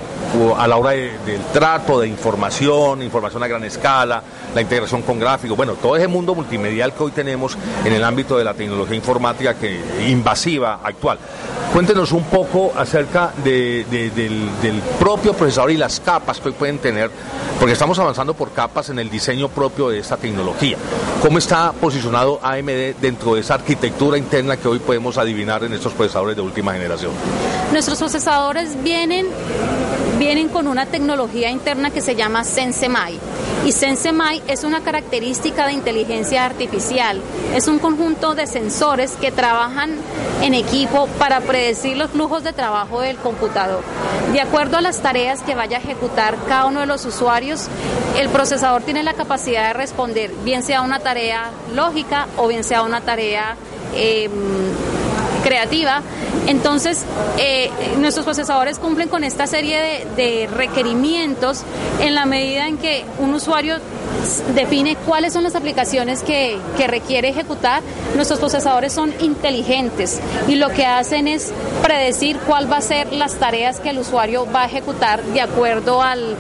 a 0.56 0.66
la 0.66 0.76
hora 0.76 0.90
del 0.90 1.40
trato 1.52 2.00
de 2.00 2.08
información, 2.08 3.02
información 3.02 3.42
a 3.42 3.46
gran 3.46 3.62
escala, 3.64 4.22
la 4.54 4.60
integración 4.60 5.02
con 5.02 5.18
gráficos, 5.18 5.56
bueno, 5.56 5.74
todo 5.74 5.96
ese 5.96 6.08
mundo 6.08 6.34
multimedial 6.34 6.92
que 6.92 7.02
hoy 7.02 7.12
tenemos 7.12 7.56
en 7.84 7.92
el 7.92 8.02
ámbito 8.02 8.36
de 8.36 8.44
la 8.44 8.54
tecnología 8.54 8.96
informática 8.96 9.54
que 9.54 9.80
invasiva 10.24 10.80
actual. 10.82 11.18
Cuéntenos 11.70 12.12
un 12.12 12.24
poco 12.24 12.72
acerca 12.74 13.32
del, 13.44 13.84
propio 14.98 15.34
procesador 15.34 15.70
y 15.70 15.76
las 15.76 16.00
capas 16.00 16.40
que 16.40 16.50
pueden 16.52 16.78
tener, 16.78 17.10
porque 17.58 17.74
estamos 17.74 17.98
avanzando 17.98 18.32
por 18.32 18.52
capas 18.52 18.88
en 18.88 18.98
el 18.98 19.10
diseño 19.10 19.48
propio 19.48 19.90
de 19.90 19.98
esta 19.98 20.16
tecnología. 20.16 20.78
¿Cómo 21.20 21.36
está 21.36 21.72
posicionado 21.72 22.40
AMD 22.42 23.00
dentro 23.00 23.34
de 23.34 23.40
esa 23.40 23.54
arquitectura 23.54 24.16
interna 24.16 24.56
que 24.56 24.68
hoy 24.68 24.78
podemos 24.78 25.18
adivinar 25.18 25.62
en 25.64 25.74
estos 25.74 25.92
procesadores 25.92 26.36
de 26.36 26.42
última 26.42 26.72
generación? 26.72 27.12
Nuestros 27.72 27.98
procesadores 27.98 28.82
vienen, 28.82 29.26
vienen 30.18 30.48
con 30.48 30.68
una 30.68 30.86
tecnología 30.86 31.50
interna 31.50 31.90
que 31.90 32.00
se 32.00 32.14
llama 32.14 32.44
SenseMai. 32.44 33.18
Y 33.64 33.72
SenseMai 33.72 34.42
es 34.46 34.62
una 34.62 34.82
característica 34.82 35.66
de 35.66 35.72
inteligencia 35.72 36.44
artificial. 36.44 37.22
Es 37.54 37.66
un 37.66 37.78
conjunto 37.78 38.34
de 38.34 38.46
sensores 38.46 39.12
que 39.12 39.32
trabajan 39.32 39.96
en 40.42 40.52
equipo 40.52 41.06
para 41.18 41.40
predecir 41.40 41.96
los 41.96 42.10
flujos 42.10 42.44
de 42.44 42.52
trabajo 42.52 43.00
del 43.00 43.16
computador. 43.16 43.82
De 44.34 44.42
acuerdo 44.42 44.76
a 44.76 44.82
las 44.82 45.00
tareas 45.00 45.42
que 45.42 45.54
vaya 45.54 45.78
a 45.78 45.80
ejecutar 45.80 46.36
cada 46.46 46.66
uno 46.66 46.80
de 46.80 46.86
los 46.86 47.06
usuarios, 47.06 47.68
el 48.18 48.28
procesador 48.28 48.82
tiene 48.82 49.02
la 49.02 49.14
capacidad 49.14 49.68
de 49.68 49.72
responder, 49.72 50.30
bien 50.44 50.62
sea 50.62 50.82
una 50.82 51.00
tarea 51.00 51.50
lógica 51.74 52.28
o 52.36 52.46
bien 52.48 52.64
sea 52.64 52.82
una 52.82 53.00
tarea 53.00 53.56
em, 53.94 54.30
creativa. 55.44 56.02
Entonces, 56.46 57.04
eh, 57.38 57.70
nuestros 57.98 58.24
procesadores 58.24 58.78
cumplen 58.78 59.08
con 59.08 59.22
esta 59.24 59.46
serie 59.46 60.06
de, 60.16 60.48
requerimientos 60.52 61.62
en 62.00 62.14
la 62.14 62.26
medida 62.26 62.66
en 62.66 62.78
que 62.78 63.04
un 63.18 63.34
usuario 63.34 63.76
define 64.54 64.96
cuáles 64.96 65.32
son 65.32 65.42
las 65.42 65.54
aplicaciones 65.54 66.22
que, 66.22 66.58
que, 66.76 66.86
requiere 66.86 67.28
ejecutar. 67.28 67.82
Nuestros 68.14 68.40
procesadores 68.40 68.92
son 68.92 69.12
inteligentes 69.20 70.20
y 70.48 70.56
lo 70.56 70.70
que 70.70 70.86
hacen 70.86 71.28
es 71.28 71.52
predecir 71.82 72.38
cuál 72.38 72.70
va 72.70 72.78
a 72.78 72.80
ser 72.80 73.12
las 73.12 73.34
tareas 73.34 73.80
que 73.80 73.90
el 73.90 73.98
usuario 73.98 74.46
va 74.50 74.62
a 74.62 74.66
ejecutar 74.66 75.22
de 75.22 75.40
acuerdo 75.40 76.02
al, 76.02 76.36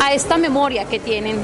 a 0.00 0.12
esta 0.12 0.36
memoria 0.36 0.84
que 0.84 0.98
tienen 0.98 1.38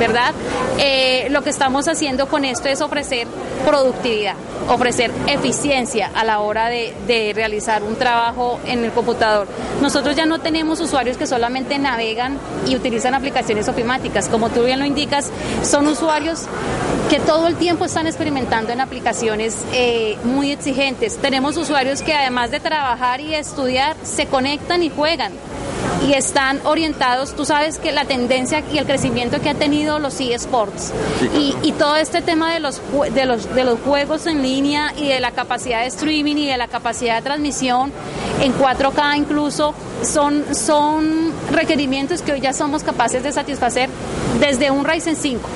¿verdad? 0.00 0.32
Eh, 0.78 1.28
lo 1.30 1.42
que 1.42 1.50
estamos 1.50 1.86
haciendo 1.86 2.26
con 2.26 2.46
esto 2.46 2.68
es 2.68 2.80
ofrecer 2.80 3.28
productividad, 3.66 4.34
ofrecer 4.68 5.10
eficiencia 5.26 6.10
a 6.14 6.24
la 6.24 6.40
hora 6.40 6.68
de, 6.68 7.32
realizar 7.34 7.82
un 7.82 7.96
trabajo 7.96 8.58
en 8.64 8.82
el 8.82 8.92
computador. 8.92 9.46
Nosotros 9.82 10.16
ya 10.16 10.24
no 10.24 10.40
tenemos 10.40 10.80
usuarios 10.80 11.18
que 11.18 11.26
solamente 11.26 11.78
navegan 11.78 12.38
y 12.66 12.76
utilizan 12.76 13.14
aplicaciones 13.14 13.68
ofimáticas, 13.68 14.28
como 14.28 14.48
tú 14.48 14.64
bien 14.64 14.78
lo 14.78 14.86
indicas, 14.86 15.30
son 15.62 15.86
usuarios 15.86 16.46
que 17.10 17.20
todo 17.20 17.46
el 17.46 17.56
tiempo 17.56 17.84
están 17.84 18.06
experimentando 18.06 18.72
en 18.72 18.80
aplicaciones 18.80 19.64
eh, 19.74 20.16
muy 20.24 20.50
exigentes. 20.50 21.18
Tenemos 21.18 21.58
usuarios 21.58 22.00
que 22.00 22.14
además 22.14 22.50
de 22.50 22.60
trabajar 22.60 23.20
y 23.20 23.34
estudiar, 23.34 23.96
se 24.02 24.26
conectan 24.26 24.82
y 24.82 24.88
juegan 24.88 25.32
y 26.06 26.14
están 26.14 26.60
orientados, 26.64 27.34
tú 27.34 27.44
sabes 27.44 27.78
que 27.78 27.92
la 27.92 28.04
tendencia 28.04 28.62
y 28.72 28.78
el 28.78 28.86
crecimiento 28.86 29.40
que 29.40 29.50
ha 29.50 29.54
tenido 29.54 29.98
los 29.98 30.20
eSports 30.20 30.92
y, 31.36 31.54
y, 31.62 31.72
todo 31.72 31.96
este 31.96 32.22
tema 32.22 32.52
de 32.52 32.60
los, 32.60 32.80
de, 33.14 33.24
los, 33.26 33.54
de 33.54 33.64
los 33.64 33.78
juegos 33.80 34.26
en 34.26 34.42
línea 34.42 34.92
y 34.96 35.08
de 35.08 35.20
la 35.20 35.32
capacidad 35.32 35.80
de 35.80 35.86
streaming 35.86 36.36
y 36.36 36.46
de 36.46 36.56
la 36.56 36.68
capacidad 36.68 37.16
de 37.16 37.22
transmisión 37.22 37.92
en 38.40 38.54
4K 38.56 39.16
incluso 39.16 39.74
son, 40.02 40.54
son 40.54 41.32
requerimientos 41.50 42.22
que 42.22 42.32
hoy 42.32 42.40
ya 42.40 42.52
somos 42.52 42.82
capaces 42.82 43.22
de 43.22 43.32
satisfacer 43.32 43.90
desde 44.40 44.70
un 44.70 44.84
Ryzen 44.84 45.16
5 45.16 45.48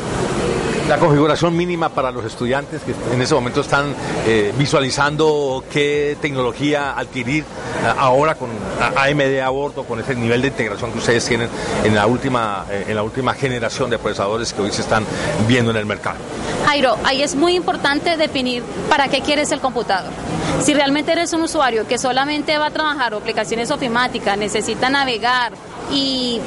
la 0.88 0.98
configuración 0.98 1.56
mínima 1.56 1.88
para 1.88 2.10
los 2.10 2.24
estudiantes 2.24 2.82
que 2.82 2.94
en 3.12 3.20
ese 3.20 3.34
momento 3.34 3.62
están 3.62 3.94
eh, 4.26 4.52
visualizando 4.56 5.64
qué 5.70 6.16
tecnología 6.20 6.92
adquirir 6.92 7.42
eh, 7.42 7.92
ahora 7.96 8.34
con 8.34 8.50
AMD 8.78 9.40
a 9.40 9.48
bordo, 9.48 9.84
con 9.84 10.00
ese 10.00 10.14
nivel 10.14 10.42
de 10.42 10.48
integración 10.48 10.92
que 10.92 10.98
ustedes 10.98 11.24
tienen 11.24 11.48
en 11.84 11.94
la 11.94 12.06
última, 12.06 12.66
eh, 12.70 12.86
en 12.88 12.96
la 12.96 13.02
última 13.02 13.34
generación 13.34 13.88
de 13.88 13.98
procesadores 13.98 14.52
que 14.52 14.62
hoy 14.62 14.72
se 14.72 14.82
están 14.82 15.04
viendo 15.48 15.70
en 15.70 15.78
el 15.78 15.86
mercado. 15.86 16.18
Jairo, 16.66 16.96
ahí 17.04 17.22
es 17.22 17.34
muy 17.34 17.54
importante 17.54 18.16
definir 18.16 18.62
para 18.88 19.08
qué 19.08 19.20
quieres 19.20 19.52
el 19.52 19.60
computador. 19.60 20.12
Si 20.60 20.74
realmente 20.74 21.12
eres 21.12 21.32
un 21.32 21.42
usuario 21.42 21.86
que 21.86 21.98
solamente 21.98 22.56
va 22.58 22.66
a 22.66 22.70
trabajar 22.70 23.14
aplicaciones 23.14 23.70
ofimáticas, 23.70 24.36
necesita 24.38 24.88
navegar, 24.88 25.52
y 25.94 26.40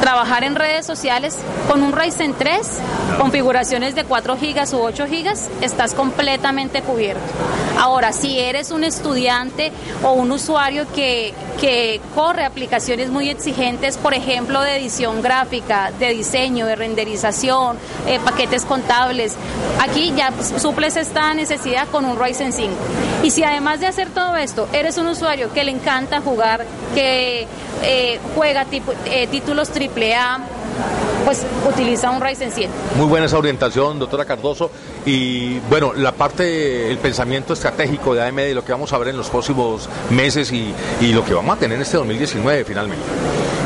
trabajar 0.00 0.44
en 0.44 0.54
redes 0.54 0.84
sociales 0.84 1.36
con 1.68 1.82
un 1.82 1.92
Ryzen 1.92 2.34
3, 2.34 2.80
configuraciones 3.18 3.94
de 3.94 4.04
4 4.04 4.36
GB 4.36 4.74
u 4.74 4.82
8 4.82 5.06
GB, 5.06 5.32
estás 5.62 5.94
completamente 5.94 6.82
cubierto. 6.82 7.22
Ahora, 7.78 8.12
si 8.12 8.38
eres 8.38 8.70
un 8.70 8.84
estudiante 8.84 9.72
o 10.02 10.12
un 10.12 10.30
usuario 10.30 10.86
que, 10.94 11.32
que 11.60 12.00
corre 12.14 12.44
aplicaciones 12.44 13.10
muy 13.10 13.30
exigentes, 13.30 13.96
por 13.96 14.14
ejemplo, 14.14 14.60
de 14.60 14.76
edición 14.76 15.22
gráfica, 15.22 15.90
de 15.98 16.10
diseño, 16.10 16.66
de 16.66 16.76
renderización, 16.76 17.78
eh, 18.06 18.20
paquetes 18.24 18.64
contables, 18.64 19.34
aquí 19.80 20.12
ya 20.14 20.32
suples 20.58 20.96
esta 20.96 21.32
necesidad 21.34 21.88
con 21.88 22.04
un 22.04 22.18
Ryzen 22.22 22.52
5. 22.52 22.72
Y 23.22 23.30
si 23.30 23.42
además 23.42 23.80
de 23.80 23.86
hacer 23.86 24.10
todo 24.10 24.36
esto, 24.36 24.68
eres 24.72 24.98
un 24.98 25.06
usuario 25.06 25.52
que 25.52 25.64
le 25.64 25.70
encanta 25.70 26.20
jugar, 26.20 26.64
que 26.94 27.48
eh, 27.82 28.18
juega 28.34 28.64
eh, 29.06 29.26
títulos 29.28 29.70
AAA, 29.70 30.40
pues 31.24 31.44
utiliza 31.68 32.10
un 32.10 32.20
Ryzen 32.20 32.50
7. 32.52 32.70
Muy 32.96 33.06
buena 33.06 33.26
esa 33.26 33.38
orientación, 33.38 33.98
doctora 33.98 34.24
Cardoso. 34.24 34.70
Y 35.06 35.58
bueno, 35.70 35.92
la 35.94 36.12
parte, 36.12 36.90
el 36.90 36.98
pensamiento 36.98 37.52
estratégico 37.52 38.14
de 38.14 38.26
AMD 38.26 38.40
y 38.40 38.54
lo 38.54 38.64
que 38.64 38.72
vamos 38.72 38.92
a 38.92 38.98
ver 38.98 39.08
en 39.08 39.16
los 39.16 39.30
próximos 39.30 39.88
meses 40.10 40.52
y, 40.52 40.74
y 41.00 41.12
lo 41.12 41.24
que 41.24 41.34
vamos 41.34 41.56
a 41.56 41.60
tener 41.60 41.76
en 41.76 41.82
este 41.82 41.96
2019 41.96 42.64
finalmente. 42.64 43.04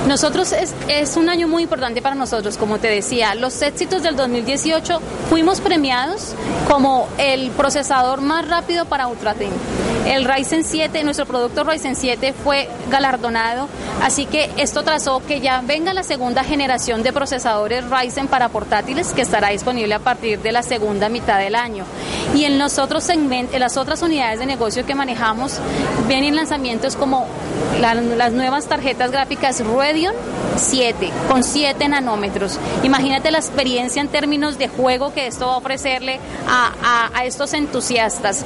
Nosotros 0.06 0.52
es, 0.52 0.74
es, 0.88 1.16
un 1.18 1.28
año 1.28 1.48
muy 1.48 1.64
importante 1.64 2.00
para 2.00 2.14
nosotros, 2.14 2.56
como 2.56 2.78
te 2.78 2.88
decía, 2.88 3.34
los 3.34 3.60
éxitos 3.60 4.02
del 4.02 4.16
2018 4.16 5.00
fuimos 5.28 5.60
premiados 5.60 6.34
como 6.66 7.08
el 7.18 7.50
procesador 7.50 8.22
más 8.22 8.48
rápido 8.48 8.86
para 8.86 9.06
UltraThin. 9.06 9.50
El 10.08 10.24
Ryzen 10.24 10.64
7, 10.64 11.04
nuestro 11.04 11.26
producto 11.26 11.64
Ryzen 11.64 11.94
7 11.94 12.32
fue 12.32 12.66
galardonado, 12.90 13.68
así 14.02 14.24
que 14.24 14.50
esto 14.56 14.82
trazó 14.82 15.20
que 15.20 15.40
ya 15.40 15.60
venga 15.60 15.92
la 15.92 16.02
segunda 16.02 16.44
generación 16.44 17.02
de 17.02 17.12
procesadores 17.12 17.84
Ryzen 17.90 18.26
para 18.26 18.48
portátiles 18.48 19.12
que 19.12 19.20
estará 19.20 19.50
disponible 19.50 19.92
a 19.92 19.98
partir 19.98 20.40
de 20.40 20.50
la 20.50 20.62
segunda 20.62 21.10
mitad 21.10 21.38
del 21.38 21.54
año. 21.54 21.84
Y 22.34 22.44
en 22.44 22.58
los 22.58 22.78
otros 22.78 23.04
segmentos, 23.04 23.54
en 23.54 23.60
las 23.60 23.76
otras 23.76 24.00
unidades 24.00 24.38
de 24.38 24.46
negocio 24.46 24.86
que 24.86 24.94
manejamos, 24.94 25.60
vienen 26.06 26.36
lanzamientos 26.36 26.96
como 26.96 27.26
la, 27.78 27.94
las 27.94 28.32
nuevas 28.32 28.66
tarjetas 28.66 29.10
gráficas 29.10 29.62
Radeon 29.62 30.14
7 30.58 31.10
con 31.28 31.44
7 31.44 31.88
nanómetros. 31.88 32.58
Imagínate 32.82 33.30
la 33.30 33.38
experiencia 33.38 34.02
en 34.02 34.08
términos 34.08 34.58
de 34.58 34.68
juego 34.68 35.12
que 35.12 35.26
esto 35.26 35.46
va 35.46 35.54
a 35.54 35.58
ofrecerle 35.58 36.18
a, 36.48 37.08
a, 37.14 37.24
estos 37.24 37.54
entusiastas. 37.54 38.44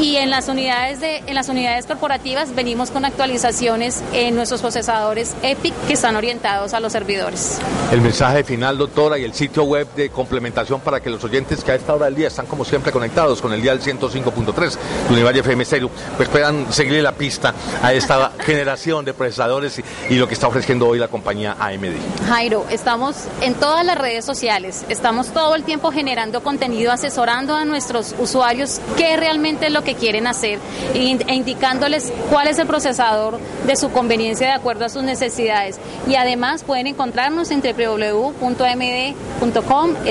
Y 0.00 0.16
en 0.16 0.30
las 0.30 0.48
unidades 0.48 1.00
de, 1.04 1.18
en 1.26 1.34
las 1.34 1.48
unidades 1.48 1.86
corporativas 1.86 2.54
venimos 2.54 2.90
con 2.90 3.04
actualizaciones 3.04 4.02
en 4.12 4.34
nuestros 4.34 4.60
procesadores 4.60 5.34
EPIC 5.42 5.74
que 5.86 5.92
están 5.92 6.16
orientados 6.16 6.74
a 6.74 6.80
los 6.80 6.92
servidores. 6.92 7.58
El 7.92 8.00
mensaje 8.00 8.42
final, 8.44 8.78
doctora, 8.78 9.18
y 9.18 9.24
el 9.24 9.34
sitio 9.34 9.64
web 9.64 9.86
de 9.94 10.10
complementación 10.10 10.80
para 10.80 11.00
que 11.00 11.10
los 11.10 11.22
oyentes 11.22 11.62
que 11.62 11.72
a 11.72 11.74
esta 11.74 11.94
hora 11.94 12.06
del 12.06 12.14
día 12.14 12.28
están 12.28 12.46
como 12.46 12.64
siempre 12.64 12.92
conectados 12.92 13.40
con 13.40 13.52
el 13.52 13.60
día 13.60 13.76
del 13.76 13.82
105.3 13.82 14.76
de 15.08 15.14
Univalle 15.14 15.40
FM 15.40 15.64
Stereo, 15.64 15.90
pues 16.16 16.28
puedan 16.28 16.72
seguirle 16.72 17.02
la 17.02 17.12
pista 17.12 17.54
a 17.82 17.92
esta 17.92 18.32
generación 18.40 19.04
de 19.04 19.14
procesadores 19.14 19.78
y, 19.78 20.14
y 20.14 20.16
lo 20.16 20.26
que 20.26 20.34
está 20.34 20.48
ofreciendo 20.48 20.88
hoy 20.88 20.98
la 20.98 21.08
compañía 21.08 21.56
AMD. 21.58 21.94
Jairo, 22.28 22.64
estamos 22.70 23.16
en 23.42 23.54
todas 23.54 23.84
las 23.84 23.98
redes 23.98 24.24
sociales, 24.24 24.84
estamos 24.88 25.28
todo 25.28 25.54
el 25.54 25.64
tiempo 25.64 25.92
generando 25.92 26.42
contenido, 26.42 26.90
asesorando 26.90 27.54
a 27.54 27.64
nuestros 27.64 28.14
usuarios 28.18 28.80
qué 28.96 29.16
realmente 29.16 29.66
es 29.66 29.72
lo 29.72 29.84
que 29.84 29.94
quieren 29.94 30.26
hacer 30.26 30.58
e 30.94 31.34
indicándoles 31.34 32.12
cuál 32.30 32.48
es 32.48 32.58
el 32.58 32.66
procesador 32.66 33.38
de 33.66 33.76
su 33.76 33.90
conveniencia 33.90 34.46
de 34.46 34.52
acuerdo 34.52 34.84
a 34.84 34.88
sus 34.88 35.02
necesidades. 35.02 35.78
Y 36.08 36.14
además 36.14 36.62
pueden 36.62 36.86
encontrarnos 36.86 37.50
en 37.50 37.60
www.md.com 37.60 38.34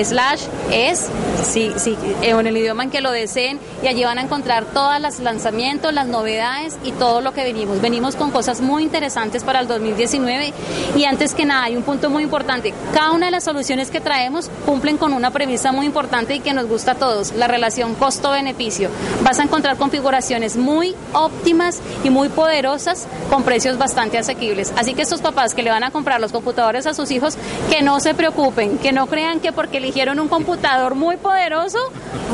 slash 0.02 0.42
es, 0.70 1.08
si, 1.44 1.72
si, 1.76 1.96
en 2.22 2.46
el 2.46 2.56
idioma 2.56 2.84
en 2.84 2.90
que 2.90 3.00
lo 3.00 3.10
deseen, 3.10 3.58
y 3.82 3.88
allí 3.88 4.04
van 4.04 4.18
a 4.18 4.22
encontrar 4.22 4.64
todos 4.66 5.00
los 5.00 5.20
lanzamientos, 5.20 5.92
las 5.92 6.06
novedades 6.06 6.76
y 6.84 6.92
todo 6.92 7.20
lo 7.20 7.32
que 7.32 7.44
venimos. 7.44 7.80
Venimos 7.80 8.16
con 8.16 8.30
cosas 8.30 8.60
muy 8.60 8.82
interesantes 8.82 9.44
para 9.44 9.60
el 9.60 9.68
2019 9.68 10.52
y 10.96 11.04
antes 11.04 11.34
que 11.34 11.44
nada 11.44 11.64
hay 11.64 11.76
un 11.76 11.82
punto 11.82 12.10
muy 12.10 12.22
importante. 12.22 12.74
Cada 12.92 13.12
una 13.12 13.26
de 13.26 13.32
las 13.32 13.44
soluciones 13.44 13.90
que 13.90 14.00
traemos 14.00 14.50
cumplen 14.66 14.96
con 14.96 15.12
una 15.12 15.30
premisa 15.30 15.72
muy 15.72 15.86
importante 15.86 16.34
y 16.34 16.40
que 16.40 16.52
nos 16.52 16.66
gusta 16.66 16.92
a 16.92 16.94
todos, 16.96 17.32
la 17.32 17.46
relación 17.46 17.94
costo-beneficio. 17.94 18.90
Vas 19.22 19.38
a 19.38 19.44
encontrar 19.44 19.76
configuraciones 19.76 20.56
muy 20.56 20.63
óptimas 21.12 21.80
y 22.02 22.10
muy 22.10 22.28
poderosas 22.28 23.06
con 23.30 23.42
precios 23.42 23.78
bastante 23.78 24.18
asequibles. 24.18 24.72
Así 24.76 24.94
que 24.94 25.02
estos 25.02 25.20
papás 25.20 25.54
que 25.54 25.62
le 25.62 25.70
van 25.70 25.84
a 25.84 25.90
comprar 25.90 26.20
los 26.20 26.32
computadores 26.32 26.86
a 26.86 26.94
sus 26.94 27.10
hijos, 27.10 27.36
que 27.70 27.82
no 27.82 28.00
se 28.00 28.14
preocupen, 28.14 28.78
que 28.78 28.92
no 28.92 29.06
crean 29.06 29.40
que 29.40 29.52
porque 29.52 29.78
eligieron 29.78 30.20
un 30.20 30.28
computador 30.28 30.94
muy 30.94 31.16
poderoso 31.16 31.78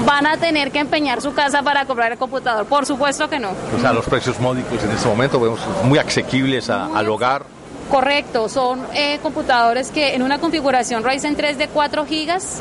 van 0.06 0.26
a 0.26 0.36
tener 0.36 0.70
que 0.70 0.78
empeñar 0.78 1.20
su 1.20 1.32
casa 1.34 1.62
para 1.62 1.84
comprar 1.84 2.12
el 2.12 2.18
computador. 2.18 2.66
Por 2.66 2.86
supuesto 2.86 3.28
que 3.28 3.38
no. 3.38 3.50
O 3.76 3.80
sea, 3.80 3.92
los 3.92 4.06
precios 4.06 4.38
módicos 4.40 4.82
en 4.82 4.90
este 4.90 5.08
momento 5.08 5.40
vemos 5.40 5.60
muy 5.84 5.98
asequibles 5.98 6.70
al 6.70 7.08
hogar. 7.08 7.44
Correcto, 7.90 8.48
son 8.48 8.86
eh, 8.94 9.18
computadores 9.20 9.90
que 9.90 10.14
en 10.14 10.22
una 10.22 10.38
configuración 10.38 11.02
Ryzen 11.02 11.34
3 11.34 11.58
de 11.58 11.68
4 11.68 12.06
gigas 12.06 12.60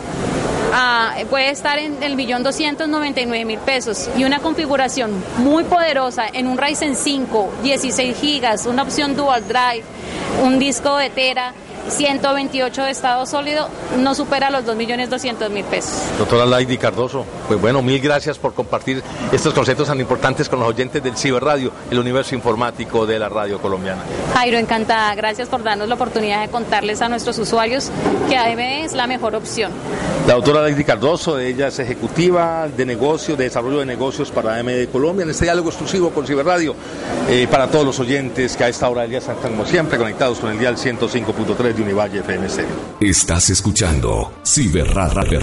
ah, 0.74 1.16
puede 1.30 1.50
estar 1.50 1.80
en 1.80 2.02
el 2.04 2.16
millón 2.16 2.44
doscientos 2.44 2.88
noventa 2.88 3.22
y 3.22 3.26
nueve 3.26 3.46
mil 3.46 3.60
pesos. 3.60 4.10
Y 4.18 4.24
una 4.24 4.40
configuración 4.40 5.12
muy 5.38 5.64
poderosa 5.64 6.26
en 6.32 6.48
un 6.48 6.58
Ryzen 6.58 6.96
5, 6.96 7.52
16 7.64 8.18
gigas, 8.18 8.66
una 8.66 8.84
opción 8.84 9.16
dual 9.16 9.48
drive, 9.48 9.84
un 10.44 10.60
disco 10.60 10.98
de 10.98 11.10
tera 11.10 11.54
128 11.92 12.84
de 12.84 12.92
estado 12.92 13.26
sólido, 13.26 13.68
no 13.98 14.16
supera 14.16 14.50
los 14.50 14.66
2.200.000 14.66 15.64
pesos. 15.66 15.92
Doctora 16.18 16.46
Lady 16.46 16.78
Cardoso, 16.78 17.26
pues 17.48 17.60
bueno, 17.60 17.82
mil 17.82 18.00
gracias 18.00 18.38
por 18.38 18.54
compartir 18.54 19.04
estos 19.32 19.54
conceptos 19.54 19.88
tan 19.88 20.00
importantes 20.00 20.50
con 20.50 20.60
los 20.60 20.70
oyentes 20.70 21.02
del 21.04 21.16
Ciberradio, 21.16 21.72
el 21.90 22.00
universo 22.00 22.36
informático 22.36 23.06
de 23.06 23.20
la 23.20 23.30
radio 23.30 23.60
colombiana. 23.60 24.04
Jairo, 24.34 24.58
encantada. 24.58 25.16
Gracias 25.16 25.50
por 25.50 25.64
darnos 25.64 25.88
la 25.88 25.96
oportunidad 25.96 26.42
de 26.42 26.50
contarles 26.50 27.02
a 27.02 27.10
nuestros 27.10 27.38
usuarios 27.38 27.92
que 28.30 28.38
AMD 28.38 28.86
es 28.86 28.94
la 28.94 29.08
mejor 29.08 29.36
opción. 29.36 29.72
La 30.28 30.36
doctora 30.36 30.62
Lady 30.62 30.84
Cardoso, 30.84 31.40
ella 31.40 31.70
es 31.70 31.80
ejecutiva 31.80 32.68
de 32.68 32.86
negocio, 32.86 33.36
de 33.36 33.46
desarrollo 33.46 33.80
de 33.80 33.86
negocios 33.86 34.30
para 34.30 34.58
AMD 34.58 34.90
Colombia, 34.92 35.24
en 35.24 35.32
este 35.32 35.46
diálogo 35.46 35.70
exclusivo 35.70 36.12
con 36.12 36.28
Ciberradio, 36.28 36.76
eh, 37.28 37.48
para 37.50 37.68
todos 37.68 37.86
los 37.86 38.00
oyentes 38.00 38.56
que 38.56 38.64
a 38.64 38.68
esta 38.68 38.88
hora 38.90 39.02
del 39.02 39.10
día 39.10 39.20
están 39.20 39.38
como 39.38 39.66
siempre 39.66 39.98
conectados 39.98 40.40
con 40.40 40.52
el 40.52 40.60
dial 40.60 40.78
105.3 40.78 41.74
Univalle 41.82 42.20
FM 42.20 42.48
Estás 43.02 43.50
escuchando 43.50 44.34
Ciberradio. 44.46 45.40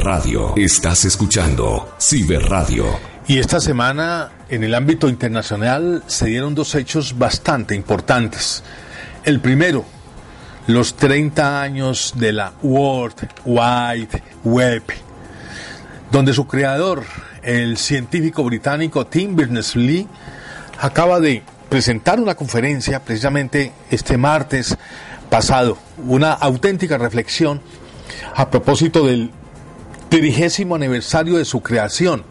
Radio. 0.00 0.54
Estás 0.56 1.04
escuchando 1.04 1.94
Ciberradio. 2.00 2.84
Y 3.26 3.38
esta 3.38 3.60
semana, 3.60 4.30
en 4.48 4.64
el 4.64 4.74
ámbito 4.74 5.08
internacional, 5.08 6.02
se 6.06 6.26
dieron 6.26 6.54
dos 6.54 6.74
hechos 6.74 7.16
bastante 7.18 7.74
importantes. 7.74 8.62
El 9.24 9.40
primero, 9.40 9.84
los 10.66 10.94
30 10.94 11.62
años 11.62 12.12
de 12.16 12.32
la 12.32 12.52
World 12.62 13.28
Wide 13.44 14.22
Web, 14.44 14.82
donde 16.10 16.32
su 16.32 16.46
creador, 16.46 17.04
el 17.42 17.76
científico 17.78 18.44
británico 18.44 19.06
Tim 19.06 19.36
Berners-Lee, 19.36 20.08
acaba 20.78 21.20
de 21.20 21.42
presentar 21.72 22.20
una 22.20 22.34
conferencia 22.34 23.02
precisamente 23.02 23.72
este 23.90 24.18
martes 24.18 24.76
pasado, 25.30 25.78
una 26.06 26.34
auténtica 26.34 26.98
reflexión 26.98 27.62
a 28.34 28.50
propósito 28.50 29.06
del 29.06 29.30
trigésimo 30.10 30.74
aniversario 30.74 31.38
de 31.38 31.46
su 31.46 31.62
creación, 31.62 32.24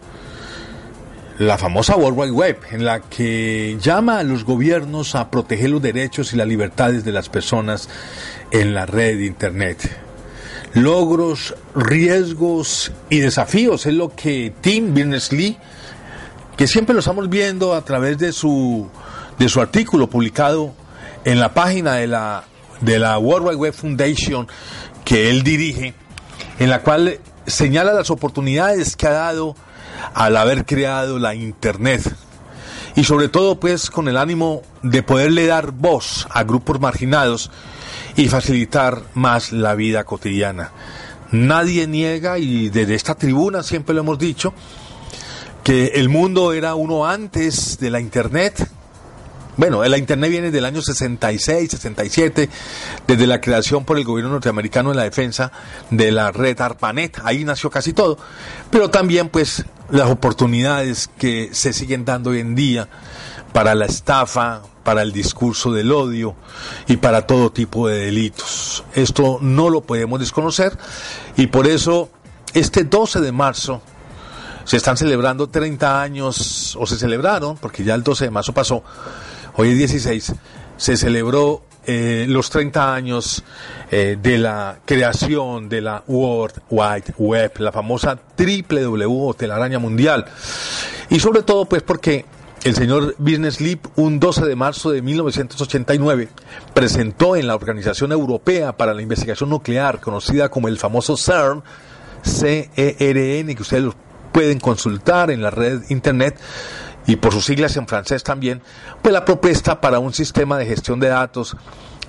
la 1.40 1.58
famosa 1.58 1.96
World 1.96 2.16
Wide 2.16 2.30
Web, 2.30 2.58
en 2.70 2.84
la 2.84 3.00
que 3.00 3.76
llama 3.80 4.20
a 4.20 4.22
los 4.22 4.44
gobiernos 4.44 5.16
a 5.16 5.28
proteger 5.28 5.70
los 5.70 5.82
derechos 5.82 6.32
y 6.32 6.36
las 6.36 6.46
libertades 6.46 7.04
de 7.04 7.10
las 7.10 7.28
personas 7.28 7.88
en 8.52 8.74
la 8.74 8.86
red 8.86 9.18
de 9.18 9.26
Internet. 9.26 9.90
Logros, 10.74 11.56
riesgos 11.74 12.92
y 13.10 13.18
desafíos 13.18 13.86
es 13.86 13.94
lo 13.94 14.14
que 14.14 14.54
Tim 14.60 14.94
Berners-Lee, 14.94 15.58
que 16.56 16.68
siempre 16.68 16.94
lo 16.94 17.00
estamos 17.00 17.28
viendo 17.28 17.74
a 17.74 17.84
través 17.84 18.18
de 18.18 18.30
su 18.30 18.88
de 19.38 19.48
su 19.48 19.60
artículo 19.60 20.08
publicado 20.08 20.74
en 21.24 21.40
la 21.40 21.54
página 21.54 21.94
de 21.94 22.06
la, 22.06 22.44
de 22.80 22.98
la 22.98 23.18
World 23.18 23.48
Wide 23.48 23.56
Web 23.56 23.74
Foundation 23.74 24.48
que 25.04 25.30
él 25.30 25.42
dirige, 25.42 25.94
en 26.58 26.70
la 26.70 26.82
cual 26.82 27.18
señala 27.46 27.92
las 27.92 28.10
oportunidades 28.10 28.96
que 28.96 29.06
ha 29.06 29.12
dado 29.12 29.56
al 30.14 30.36
haber 30.36 30.64
creado 30.64 31.18
la 31.18 31.34
Internet. 31.34 32.14
Y 32.94 33.04
sobre 33.04 33.28
todo 33.28 33.58
pues 33.58 33.90
con 33.90 34.08
el 34.08 34.16
ánimo 34.16 34.62
de 34.82 35.02
poderle 35.02 35.46
dar 35.46 35.72
voz 35.72 36.26
a 36.30 36.44
grupos 36.44 36.78
marginados 36.80 37.50
y 38.16 38.28
facilitar 38.28 39.02
más 39.14 39.52
la 39.52 39.74
vida 39.74 40.04
cotidiana. 40.04 40.72
Nadie 41.30 41.86
niega, 41.86 42.38
y 42.38 42.68
desde 42.68 42.94
esta 42.94 43.14
tribuna 43.14 43.62
siempre 43.62 43.94
lo 43.94 44.02
hemos 44.02 44.18
dicho, 44.18 44.52
que 45.64 45.92
el 45.94 46.10
mundo 46.10 46.52
era 46.52 46.74
uno 46.74 47.06
antes 47.06 47.78
de 47.78 47.90
la 47.90 48.00
Internet, 48.00 48.68
bueno, 49.56 49.84
la 49.84 49.98
Internet 49.98 50.30
viene 50.30 50.50
del 50.50 50.64
año 50.64 50.80
66, 50.80 51.70
67, 51.70 52.48
desde 53.06 53.26
la 53.26 53.40
creación 53.40 53.84
por 53.84 53.98
el 53.98 54.04
gobierno 54.04 54.32
norteamericano 54.32 54.90
en 54.90 54.96
la 54.96 55.04
defensa 55.04 55.52
de 55.90 56.10
la 56.10 56.32
red 56.32 56.60
ARPANET, 56.60 57.20
ahí 57.24 57.44
nació 57.44 57.70
casi 57.70 57.92
todo, 57.92 58.18
pero 58.70 58.90
también 58.90 59.28
pues 59.28 59.64
las 59.90 60.08
oportunidades 60.10 61.10
que 61.18 61.50
se 61.52 61.72
siguen 61.72 62.04
dando 62.04 62.30
hoy 62.30 62.40
en 62.40 62.54
día 62.54 62.88
para 63.52 63.74
la 63.74 63.84
estafa, 63.84 64.62
para 64.82 65.02
el 65.02 65.12
discurso 65.12 65.72
del 65.72 65.92
odio 65.92 66.34
y 66.88 66.96
para 66.96 67.26
todo 67.26 67.52
tipo 67.52 67.88
de 67.88 68.06
delitos. 68.06 68.84
Esto 68.94 69.38
no 69.40 69.68
lo 69.68 69.82
podemos 69.82 70.18
desconocer 70.18 70.76
y 71.36 71.48
por 71.48 71.66
eso 71.66 72.10
este 72.54 72.84
12 72.84 73.20
de 73.20 73.32
marzo 73.32 73.82
se 74.64 74.76
están 74.76 74.96
celebrando 74.96 75.48
30 75.48 76.00
años, 76.00 76.76
o 76.78 76.86
se 76.86 76.96
celebraron, 76.96 77.56
porque 77.56 77.84
ya 77.84 77.94
el 77.94 78.02
12 78.02 78.26
de 78.26 78.30
marzo 78.30 78.52
pasó, 78.52 78.82
Hoy 79.54 79.70
es 79.70 79.78
16, 79.78 80.34
se 80.78 80.96
celebró 80.96 81.62
eh, 81.84 82.26
los 82.28 82.48
30 82.48 82.94
años 82.94 83.44
eh, 83.90 84.16
de 84.20 84.38
la 84.38 84.78
creación 84.84 85.68
de 85.68 85.80
la 85.80 86.02
World 86.06 86.62
Wide 86.70 87.14
Web, 87.18 87.52
la 87.58 87.72
famosa 87.72 88.18
W 88.36 89.06
o 89.08 89.34
telaraña 89.34 89.78
mundial. 89.78 90.24
Y 91.10 91.20
sobre 91.20 91.42
todo, 91.42 91.66
pues 91.66 91.82
porque 91.82 92.24
el 92.64 92.74
señor 92.74 93.16
Business 93.18 93.60
Leap, 93.60 93.86
un 93.96 94.20
12 94.20 94.46
de 94.46 94.56
marzo 94.56 94.90
de 94.90 95.02
1989, 95.02 96.28
presentó 96.72 97.36
en 97.36 97.46
la 97.46 97.54
Organización 97.54 98.12
Europea 98.12 98.76
para 98.76 98.94
la 98.94 99.02
Investigación 99.02 99.50
Nuclear, 99.50 100.00
conocida 100.00 100.48
como 100.48 100.68
el 100.68 100.78
famoso 100.78 101.16
CERN, 101.16 101.62
C-E-R-N, 102.22 103.54
que 103.54 103.62
ustedes 103.62 103.92
pueden 104.32 104.60
consultar 104.60 105.30
en 105.30 105.42
la 105.42 105.50
red 105.50 105.82
internet, 105.90 106.38
y 107.06 107.16
por 107.16 107.32
sus 107.32 107.44
siglas 107.44 107.76
en 107.76 107.86
francés 107.86 108.22
también, 108.22 108.62
pues 109.00 109.12
la 109.12 109.24
propuesta 109.24 109.80
para 109.80 109.98
un 109.98 110.12
sistema 110.12 110.58
de 110.58 110.66
gestión 110.66 111.00
de 111.00 111.08
datos 111.08 111.56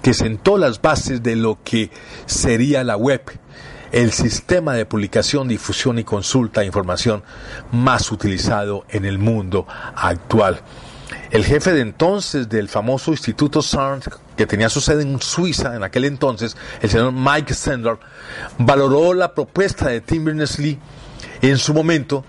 que 0.02 0.14
sentó 0.14 0.58
las 0.58 0.82
bases 0.82 1.24
de 1.24 1.36
lo 1.36 1.60
que 1.64 1.90
sería 2.26 2.84
la 2.84 2.98
web, 2.98 3.22
el 3.92 4.12
sistema 4.12 4.74
de 4.74 4.86
publicación, 4.86 5.48
difusión 5.48 6.00
y 6.00 6.04
consulta 6.04 6.62
de 6.62 6.68
información 6.68 7.24
más 7.72 8.12
utilizado 8.12 8.86
en 8.90 9.06
el 9.06 9.18
mundo 9.18 9.66
actual. 9.96 10.62
El 11.32 11.46
jefe 11.46 11.74
de 11.74 11.82
entonces 11.82 12.50
del 12.50 12.70
famoso 12.70 13.12
Instituto 13.12 13.62
CERN, 13.62 14.02
que 14.36 14.46
tenía 14.46 14.70
su 14.70 14.82
sede 14.82 15.04
en 15.04 15.22
Suiza 15.22 15.76
en 15.76 15.84
aquel 15.84 16.06
entonces, 16.06 16.58
el 16.82 16.90
señor 16.90 17.12
Mike 17.12 17.54
Sandler, 17.54 17.98
valoró 18.58 19.14
la 19.14 19.34
propuesta 19.34 19.88
de 19.88 20.02
Tim 20.02 20.26
Berners-Lee 20.26 20.80
en 21.42 21.58
su 21.58 21.74
momento 21.74 22.26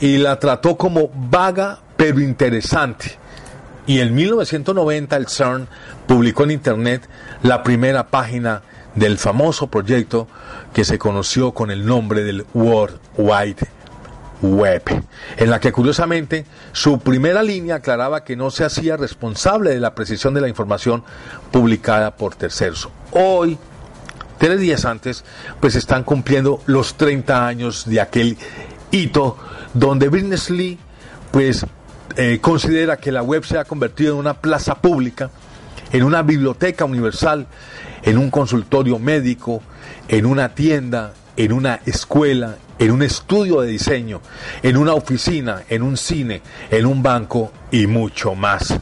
y 0.00 0.18
la 0.18 0.38
trató 0.38 0.76
como 0.76 1.10
vaga 1.14 1.80
pero 1.96 2.20
interesante. 2.20 3.18
Y 3.86 4.00
en 4.00 4.14
1990 4.14 5.16
el 5.16 5.28
CERN 5.28 5.68
publicó 6.06 6.44
en 6.44 6.50
Internet 6.50 7.08
la 7.42 7.62
primera 7.62 8.08
página 8.08 8.62
del 8.94 9.18
famoso 9.18 9.68
proyecto 9.68 10.26
que 10.72 10.84
se 10.84 10.98
conoció 10.98 11.52
con 11.52 11.70
el 11.70 11.86
nombre 11.86 12.24
del 12.24 12.46
World 12.54 12.98
Wide 13.16 13.68
Web, 14.42 14.82
en 15.36 15.50
la 15.50 15.60
que 15.60 15.72
curiosamente 15.72 16.44
su 16.72 16.98
primera 16.98 17.42
línea 17.42 17.76
aclaraba 17.76 18.24
que 18.24 18.36
no 18.36 18.50
se 18.50 18.64
hacía 18.64 18.96
responsable 18.96 19.70
de 19.70 19.80
la 19.80 19.94
precisión 19.94 20.34
de 20.34 20.40
la 20.40 20.48
información 20.48 21.04
publicada 21.52 22.16
por 22.16 22.34
terceros. 22.34 22.88
Hoy, 23.12 23.56
tres 24.38 24.60
días 24.60 24.84
antes, 24.84 25.24
pues 25.60 25.74
están 25.74 26.04
cumpliendo 26.04 26.60
los 26.66 26.96
30 26.96 27.46
años 27.46 27.84
de 27.86 28.00
aquel 28.00 28.36
hito 28.90 29.36
donde 29.74 30.08
Berners-Lee 30.08 30.78
pues 31.30 31.66
eh, 32.16 32.38
considera 32.40 32.96
que 32.96 33.12
la 33.12 33.22
web 33.22 33.44
se 33.44 33.58
ha 33.58 33.64
convertido 33.64 34.14
en 34.14 34.20
una 34.20 34.34
plaza 34.34 34.76
pública, 34.76 35.30
en 35.92 36.02
una 36.02 36.22
biblioteca 36.22 36.84
universal, 36.84 37.46
en 38.02 38.18
un 38.18 38.30
consultorio 38.30 38.98
médico, 38.98 39.62
en 40.08 40.26
una 40.26 40.54
tienda, 40.54 41.12
en 41.36 41.52
una 41.52 41.80
escuela, 41.84 42.56
en 42.78 42.90
un 42.90 43.02
estudio 43.02 43.60
de 43.60 43.68
diseño, 43.68 44.20
en 44.62 44.76
una 44.76 44.94
oficina, 44.94 45.62
en 45.68 45.82
un 45.82 45.96
cine, 45.96 46.42
en 46.70 46.86
un 46.86 47.02
banco 47.02 47.52
y 47.70 47.86
mucho 47.86 48.34
más. 48.34 48.78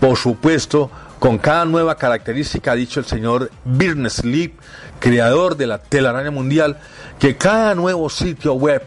Por 0.00 0.16
supuesto, 0.16 0.90
con 1.18 1.38
cada 1.38 1.64
nueva 1.64 1.96
característica, 1.96 2.72
ha 2.72 2.76
dicho 2.76 3.00
el 3.00 3.06
señor 3.06 3.50
Berners-Lee, 3.64 4.54
creador 5.00 5.56
de 5.56 5.66
la 5.66 5.78
telaraña 5.78 6.30
mundial, 6.30 6.78
que 7.18 7.36
cada 7.36 7.74
nuevo 7.74 8.10
sitio 8.10 8.54
web 8.54 8.82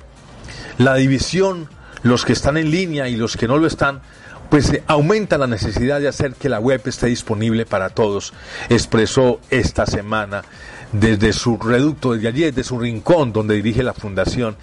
la 0.77 0.95
división, 0.95 1.69
los 2.07 2.25
que 2.25 2.33
están 2.33 2.57
en 2.57 2.71
línea 2.71 3.07
y 3.07 3.15
los 3.15 3.37
que 3.37 3.47
no 3.47 3.57
lo 3.57 3.67
están, 3.67 4.01
pues 4.49 4.71
eh, 4.73 4.83
aumenta 4.87 5.37
la 5.37 5.47
necesidad 5.47 5.99
de 5.99 6.07
hacer 6.07 6.33
que 6.33 6.49
la 6.49 6.59
web 6.59 6.81
esté 6.85 7.07
disponible 7.07 7.65
para 7.65 7.89
todos, 7.89 8.33
expresó 8.69 9.39
esta 9.49 9.85
semana 9.85 10.43
desde 10.91 11.33
su 11.33 11.57
reducto, 11.57 12.13
desde 12.13 12.29
allí, 12.29 12.43
desde 12.43 12.63
su 12.63 12.79
rincón 12.79 13.33
donde 13.33 13.55
dirige 13.55 13.83
la 13.83 13.93
fundación, 13.93 14.55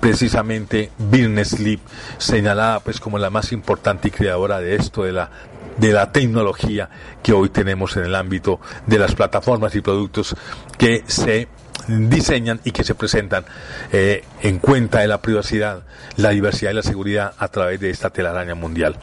precisamente 0.00 0.92
Business 0.98 1.50
Sleep, 1.50 1.80
señalada 2.18 2.80
pues 2.80 3.00
como 3.00 3.18
la 3.18 3.30
más 3.30 3.52
importante 3.52 4.08
y 4.08 4.10
creadora 4.12 4.60
de 4.60 4.76
esto, 4.76 5.02
de 5.02 5.12
la 5.12 5.30
de 5.76 5.90
la 5.90 6.12
tecnología 6.12 6.90
que 7.22 7.32
hoy 7.32 7.48
tenemos 7.48 7.96
en 7.96 8.04
el 8.04 8.14
ámbito 8.14 8.60
de 8.86 8.98
las 8.98 9.14
plataformas 9.14 9.74
y 9.74 9.80
productos 9.80 10.36
que 10.76 11.02
se 11.06 11.48
diseñan 11.88 12.60
y 12.64 12.72
que 12.72 12.84
se 12.84 12.94
presentan 12.94 13.44
eh, 13.92 14.24
en 14.40 14.58
cuenta 14.58 15.00
de 15.00 15.08
la 15.08 15.22
privacidad, 15.22 15.82
la 16.16 16.30
diversidad 16.30 16.72
y 16.72 16.74
la 16.74 16.82
seguridad 16.82 17.34
a 17.38 17.48
través 17.48 17.80
de 17.80 17.90
esta 17.90 18.10
telaraña 18.10 18.54
mundial. 18.54 18.96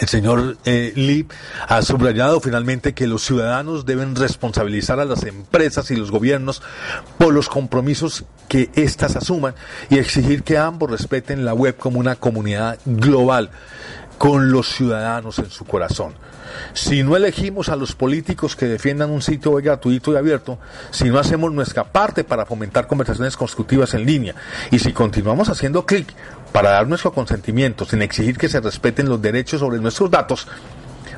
El 0.00 0.08
señor 0.08 0.58
eh, 0.66 0.92
Lee 0.94 1.26
ha 1.68 1.80
subrayado 1.80 2.40
finalmente 2.40 2.92
que 2.92 3.06
los 3.06 3.22
ciudadanos 3.22 3.86
deben 3.86 4.14
responsabilizar 4.14 5.00
a 5.00 5.06
las 5.06 5.24
empresas 5.24 5.90
y 5.90 5.96
los 5.96 6.10
gobiernos 6.10 6.62
por 7.18 7.32
los 7.32 7.48
compromisos 7.48 8.24
que 8.48 8.70
éstas 8.74 9.16
asuman 9.16 9.54
y 9.88 9.98
exigir 9.98 10.42
que 10.42 10.58
ambos 10.58 10.90
respeten 10.90 11.44
la 11.44 11.54
web 11.54 11.76
como 11.76 11.98
una 11.98 12.16
comunidad 12.16 12.78
global 12.84 13.50
con 14.18 14.50
los 14.50 14.68
ciudadanos 14.68 15.38
en 15.38 15.50
su 15.50 15.64
corazón. 15.64 16.14
Si 16.72 17.02
no 17.02 17.16
elegimos 17.16 17.68
a 17.68 17.76
los 17.76 17.94
políticos 17.94 18.56
que 18.56 18.66
defiendan 18.66 19.10
un 19.10 19.22
sitio 19.22 19.52
web 19.52 19.64
gratuito 19.64 20.12
y 20.12 20.16
abierto, 20.16 20.58
si 20.90 21.04
no 21.04 21.18
hacemos 21.18 21.52
nuestra 21.52 21.84
parte 21.84 22.24
para 22.24 22.46
fomentar 22.46 22.86
conversaciones 22.86 23.36
constructivas 23.36 23.94
en 23.94 24.06
línea 24.06 24.34
y 24.70 24.78
si 24.78 24.92
continuamos 24.92 25.48
haciendo 25.48 25.84
clic 25.84 26.12
para 26.52 26.70
dar 26.70 26.88
nuestro 26.88 27.12
consentimiento 27.12 27.84
sin 27.84 28.02
exigir 28.02 28.38
que 28.38 28.48
se 28.48 28.60
respeten 28.60 29.08
los 29.08 29.20
derechos 29.20 29.60
sobre 29.60 29.78
nuestros 29.78 30.10
datos, 30.10 30.46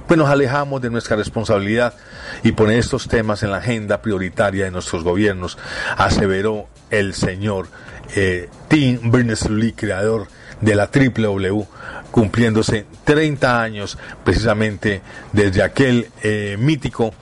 pues 0.07 0.19
nos 0.19 0.31
alejamos 0.31 0.81
de 0.81 0.91
nuestra 0.91 1.17
responsabilidad 1.17 1.95
y 2.43 2.53
poner 2.53 2.79
estos 2.79 3.09
temas 3.09 3.43
en 3.43 3.51
la 3.51 3.59
agenda 3.59 4.01
prioritaria 4.01 4.65
de 4.65 4.71
nuestros 4.71 5.05
gobiernos, 5.05 5.59
aseveró 5.97 6.67
el 6.91 7.15
señor 7.15 7.69
eh, 8.17 8.49
Tim 8.69 9.11
Berners-Lee, 9.11 9.75
creador 9.75 10.29
de 10.61 10.75
la 10.75 10.87
W 10.87 11.67
cumpliéndose 12.11 12.87
30 13.05 13.63
años 13.63 13.99
precisamente 14.25 15.03
desde 15.33 15.63
aquel 15.63 16.09
eh, 16.23 16.57
mítico 16.59 17.13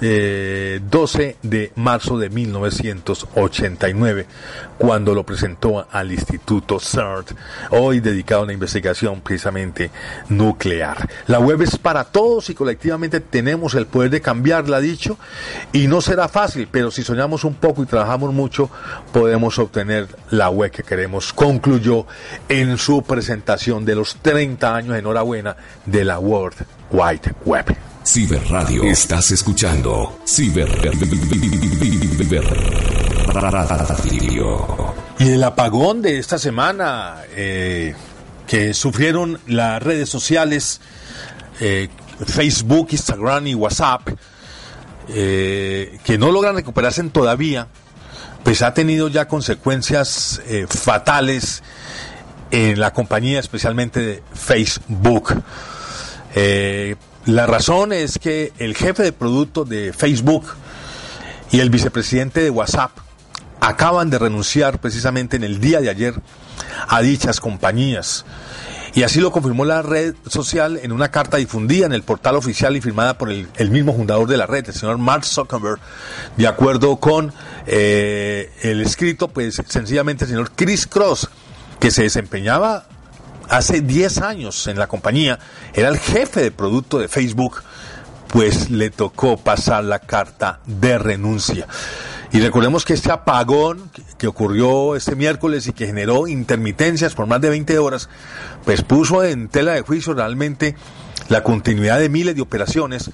12 0.00 1.22
eh, 1.22 1.36
de 1.42 1.72
marzo 1.76 2.18
de 2.18 2.30
1989, 2.30 4.26
cuando 4.78 5.14
lo 5.14 5.24
presentó 5.24 5.86
al 5.90 6.10
Instituto 6.10 6.80
CERT, 6.80 7.32
hoy 7.70 8.00
dedicado 8.00 8.40
a 8.40 8.44
una 8.44 8.54
investigación 8.54 9.20
precisamente 9.20 9.90
nuclear. 10.30 11.06
La 11.26 11.38
web 11.38 11.60
es 11.60 11.76
para 11.76 12.04
todos 12.04 12.48
y 12.48 12.54
colectivamente 12.54 13.20
tenemos 13.20 13.74
el 13.74 13.86
poder 13.86 14.10
de 14.10 14.22
cambiarla, 14.22 14.80
dicho, 14.80 15.18
y 15.72 15.86
no 15.86 16.00
será 16.00 16.28
fácil, 16.28 16.66
pero 16.70 16.90
si 16.90 17.02
soñamos 17.02 17.44
un 17.44 17.54
poco 17.54 17.82
y 17.82 17.86
trabajamos 17.86 18.32
mucho, 18.32 18.70
podemos 19.12 19.58
obtener 19.58 20.08
la 20.30 20.48
web 20.48 20.70
que 20.70 20.82
queremos, 20.82 21.34
concluyó 21.34 22.06
en 22.48 22.78
su 22.78 23.02
presentación 23.02 23.84
de 23.84 23.96
los 23.96 24.16
30 24.16 24.74
años, 24.74 24.96
enhorabuena, 24.96 25.56
de 25.84 26.04
la 26.04 26.18
World 26.18 26.64
Wide 26.90 27.34
Web. 27.44 27.89
Ciberradio. 28.04 28.84
Estás 28.84 29.30
escuchando 29.30 30.20
Ciber 30.26 30.68
Radio. 30.82 31.06
Y 35.18 35.28
el 35.28 35.44
apagón 35.44 36.00
de 36.00 36.18
esta 36.18 36.38
semana 36.38 37.18
eh, 37.36 37.94
que 38.46 38.72
sufrieron 38.72 39.38
las 39.46 39.82
redes 39.82 40.08
sociales, 40.08 40.80
eh, 41.60 41.88
Facebook, 42.26 42.88
Instagram 42.90 43.48
y 43.48 43.54
WhatsApp, 43.54 44.08
eh, 45.08 45.98
que 46.02 46.16
no 46.16 46.32
logran 46.32 46.54
recuperarse 46.56 47.02
todavía, 47.10 47.68
pues 48.42 48.62
ha 48.62 48.72
tenido 48.72 49.08
ya 49.08 49.28
consecuencias 49.28 50.40
fatales 50.68 51.62
en 52.50 52.80
la 52.80 52.94
compañía, 52.94 53.38
especialmente 53.40 54.00
de 54.00 54.22
Facebook. 54.32 55.34
La 57.26 57.46
razón 57.46 57.92
es 57.92 58.18
que 58.18 58.52
el 58.58 58.74
jefe 58.74 59.02
de 59.02 59.12
producto 59.12 59.64
de 59.64 59.92
Facebook 59.92 60.46
y 61.50 61.60
el 61.60 61.68
vicepresidente 61.68 62.42
de 62.42 62.50
WhatsApp 62.50 62.92
acaban 63.60 64.08
de 64.08 64.18
renunciar 64.18 64.80
precisamente 64.80 65.36
en 65.36 65.44
el 65.44 65.60
día 65.60 65.80
de 65.80 65.90
ayer 65.90 66.14
a 66.88 67.00
dichas 67.02 67.40
compañías. 67.40 68.24
Y 68.94 69.04
así 69.04 69.20
lo 69.20 69.30
confirmó 69.30 69.64
la 69.64 69.82
red 69.82 70.14
social 70.26 70.80
en 70.82 70.90
una 70.92 71.10
carta 71.10 71.36
difundida 71.36 71.86
en 71.86 71.92
el 71.92 72.02
portal 72.02 72.36
oficial 72.36 72.76
y 72.76 72.80
firmada 72.80 73.18
por 73.18 73.30
el, 73.30 73.70
mismo 73.70 73.94
fundador 73.94 74.26
de 74.26 74.36
la 74.36 74.46
red, 74.46 74.66
el 74.66 74.74
señor 74.74 74.98
Mark 74.98 75.24
Zuckerberg, 75.24 75.78
de 76.36 76.46
acuerdo 76.48 76.96
con 76.96 77.32
eh, 77.66 78.50
el 78.62 78.80
escrito, 78.80 79.28
pues 79.28 79.62
sencillamente 79.68 80.24
el 80.24 80.30
señor 80.30 80.50
Chris 80.56 80.86
Cross, 80.86 81.28
que 81.78 81.92
se 81.92 82.02
desempeñaba 82.02 82.86
hace 83.50 83.80
10 83.80 84.22
años 84.22 84.66
en 84.66 84.78
la 84.78 84.86
compañía, 84.86 85.38
era 85.74 85.88
el 85.88 85.98
jefe 85.98 86.40
de 86.40 86.50
producto 86.50 86.98
de 86.98 87.08
Facebook, 87.08 87.62
pues 88.28 88.70
le 88.70 88.90
tocó 88.90 89.36
pasar 89.36 89.84
la 89.84 89.98
carta 89.98 90.60
de 90.66 90.98
renuncia. 90.98 91.66
Y 92.32 92.40
recordemos 92.40 92.84
que 92.84 92.94
este 92.94 93.10
apagón 93.10 93.90
que 94.16 94.28
ocurrió 94.28 94.94
este 94.94 95.16
miércoles 95.16 95.66
y 95.66 95.72
que 95.72 95.86
generó 95.86 96.28
intermitencias 96.28 97.14
por 97.14 97.26
más 97.26 97.40
de 97.40 97.50
20 97.50 97.78
horas, 97.80 98.08
pues 98.64 98.82
puso 98.82 99.24
en 99.24 99.48
tela 99.48 99.72
de 99.72 99.82
juicio 99.82 100.14
realmente 100.14 100.76
la 101.30 101.42
continuidad 101.42 101.98
de 101.98 102.08
miles 102.08 102.34
de 102.34 102.42
operaciones 102.42 103.10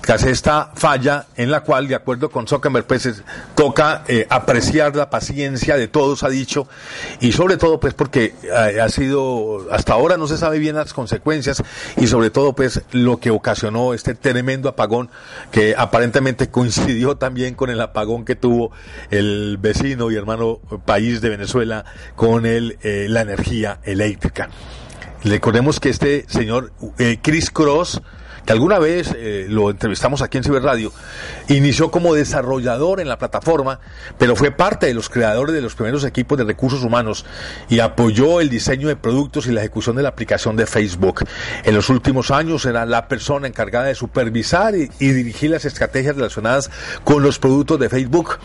tras 0.00 0.24
esta 0.24 0.72
falla 0.74 1.26
en 1.36 1.50
la 1.50 1.60
cual, 1.60 1.86
de 1.86 1.94
acuerdo 1.94 2.30
con 2.30 2.46
Zuckerberg, 2.46 2.84
pues 2.84 3.22
toca 3.54 4.02
eh, 4.08 4.26
apreciar 4.28 4.96
la 4.96 5.08
paciencia 5.08 5.76
de 5.76 5.86
todos, 5.86 6.24
ha 6.24 6.28
dicho, 6.28 6.66
y 7.20 7.32
sobre 7.32 7.56
todo 7.56 7.78
pues 7.78 7.94
porque 7.94 8.34
eh, 8.42 8.80
ha 8.80 8.88
sido, 8.88 9.68
hasta 9.70 9.92
ahora 9.92 10.16
no 10.16 10.26
se 10.26 10.36
sabe 10.36 10.58
bien 10.58 10.74
las 10.74 10.92
consecuencias 10.92 11.62
y 11.96 12.08
sobre 12.08 12.30
todo 12.30 12.54
pues 12.54 12.82
lo 12.90 13.20
que 13.20 13.30
ocasionó 13.30 13.94
este 13.94 14.14
tremendo 14.14 14.68
apagón 14.68 15.08
que 15.52 15.74
aparentemente 15.78 16.50
coincidió 16.50 17.16
también 17.16 17.54
con 17.54 17.70
el 17.70 17.80
apagón 17.80 18.24
que 18.24 18.34
tuvo 18.34 18.72
el 19.10 19.58
vecino 19.60 20.10
y 20.10 20.16
hermano 20.16 20.58
país 20.84 21.20
de 21.20 21.28
Venezuela 21.28 21.84
con 22.16 22.46
el, 22.46 22.78
eh, 22.82 23.06
la 23.08 23.20
energía 23.20 23.78
eléctrica. 23.84 24.48
Recordemos 25.24 25.80
que 25.80 25.90
este 25.90 26.24
señor 26.28 26.72
Chris 27.20 27.50
Cross, 27.50 28.00
que 28.46 28.52
alguna 28.52 28.78
vez 28.78 29.14
eh, 29.14 29.44
lo 29.50 29.68
entrevistamos 29.68 30.22
aquí 30.22 30.38
en 30.38 30.44
Ciberradio, 30.44 30.92
inició 31.48 31.90
como 31.90 32.14
desarrollador 32.14 33.00
en 33.00 33.08
la 33.08 33.18
plataforma, 33.18 33.80
pero 34.16 34.34
fue 34.34 34.50
parte 34.50 34.86
de 34.86 34.94
los 34.94 35.10
creadores 35.10 35.54
de 35.54 35.60
los 35.60 35.74
primeros 35.74 36.04
equipos 36.04 36.38
de 36.38 36.44
recursos 36.44 36.82
humanos 36.82 37.26
y 37.68 37.80
apoyó 37.80 38.40
el 38.40 38.48
diseño 38.48 38.88
de 38.88 38.96
productos 38.96 39.46
y 39.46 39.52
la 39.52 39.60
ejecución 39.60 39.94
de 39.96 40.02
la 40.02 40.08
aplicación 40.08 40.56
de 40.56 40.64
Facebook. 40.64 41.24
En 41.64 41.74
los 41.74 41.90
últimos 41.90 42.30
años 42.30 42.64
era 42.64 42.86
la 42.86 43.06
persona 43.06 43.46
encargada 43.46 43.86
de 43.86 43.94
supervisar 43.94 44.74
y 44.74 44.88
dirigir 44.98 45.50
las 45.50 45.66
estrategias 45.66 46.16
relacionadas 46.16 46.70
con 47.04 47.22
los 47.22 47.38
productos 47.38 47.78
de 47.78 47.90
Facebook, 47.90 48.38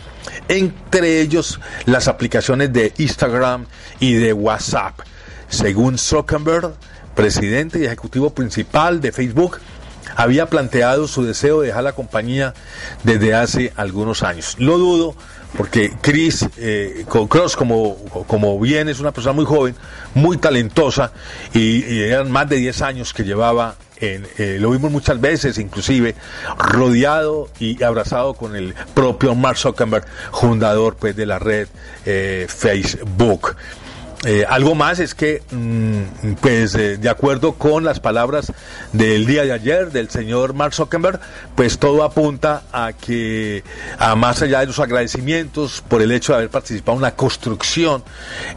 entre 0.48 1.22
ellos 1.22 1.58
las 1.86 2.06
aplicaciones 2.06 2.70
de 2.70 2.92
Instagram 2.98 3.64
y 3.98 4.12
de 4.12 4.34
WhatsApp. 4.34 5.00
Según 5.48 5.98
Zuckerberg, 5.98 6.74
presidente 7.14 7.78
y 7.78 7.84
ejecutivo 7.84 8.30
principal 8.30 9.00
de 9.00 9.12
Facebook, 9.12 9.58
había 10.16 10.46
planteado 10.46 11.08
su 11.08 11.24
deseo 11.24 11.60
de 11.60 11.68
dejar 11.68 11.84
la 11.84 11.92
compañía 11.92 12.54
desde 13.04 13.34
hace 13.34 13.72
algunos 13.76 14.22
años. 14.22 14.56
Lo 14.58 14.78
dudo 14.78 15.14
porque 15.56 15.92
Chris 16.00 16.46
eh, 16.58 17.04
Cross, 17.28 17.56
como, 17.56 17.96
como 18.26 18.58
bien 18.60 18.88
es 18.88 19.00
una 19.00 19.12
persona 19.12 19.32
muy 19.32 19.44
joven, 19.44 19.74
muy 20.14 20.36
talentosa, 20.36 21.12
y, 21.54 22.00
eran 22.00 22.30
más 22.30 22.48
de 22.48 22.56
10 22.56 22.82
años 22.82 23.12
que 23.12 23.24
llevaba, 23.24 23.76
en, 23.98 24.26
eh, 24.36 24.58
lo 24.60 24.70
vimos 24.70 24.90
muchas 24.90 25.20
veces, 25.20 25.58
inclusive, 25.58 26.14
rodeado 26.58 27.48
y 27.58 27.82
abrazado 27.82 28.34
con 28.34 28.54
el 28.54 28.74
propio 28.94 29.34
Mark 29.34 29.56
Zuckerberg, 29.56 30.04
fundador 30.32 30.96
pues, 30.96 31.16
de 31.16 31.26
la 31.26 31.38
red 31.38 31.68
eh, 32.04 32.46
Facebook. 32.48 33.56
Eh, 34.26 34.44
algo 34.48 34.74
más 34.74 34.98
es 34.98 35.14
que, 35.14 35.40
mm, 35.52 36.32
pues, 36.40 36.74
eh, 36.74 36.96
de 36.96 37.08
acuerdo 37.08 37.52
con 37.52 37.84
las 37.84 38.00
palabras 38.00 38.52
del 38.92 39.24
día 39.24 39.44
de 39.44 39.52
ayer 39.52 39.92
del 39.92 40.10
señor 40.10 40.52
Mark 40.52 40.74
Zuckerberg, 40.74 41.20
pues 41.54 41.78
todo 41.78 42.02
apunta 42.02 42.64
a 42.72 42.92
que, 42.92 43.62
a 44.00 44.16
más 44.16 44.42
allá 44.42 44.60
de 44.60 44.66
los 44.66 44.80
agradecimientos 44.80 45.80
por 45.88 46.02
el 46.02 46.10
hecho 46.10 46.32
de 46.32 46.38
haber 46.38 46.50
participado 46.50 46.98
en 46.98 47.02
la 47.02 47.14
construcción 47.14 48.02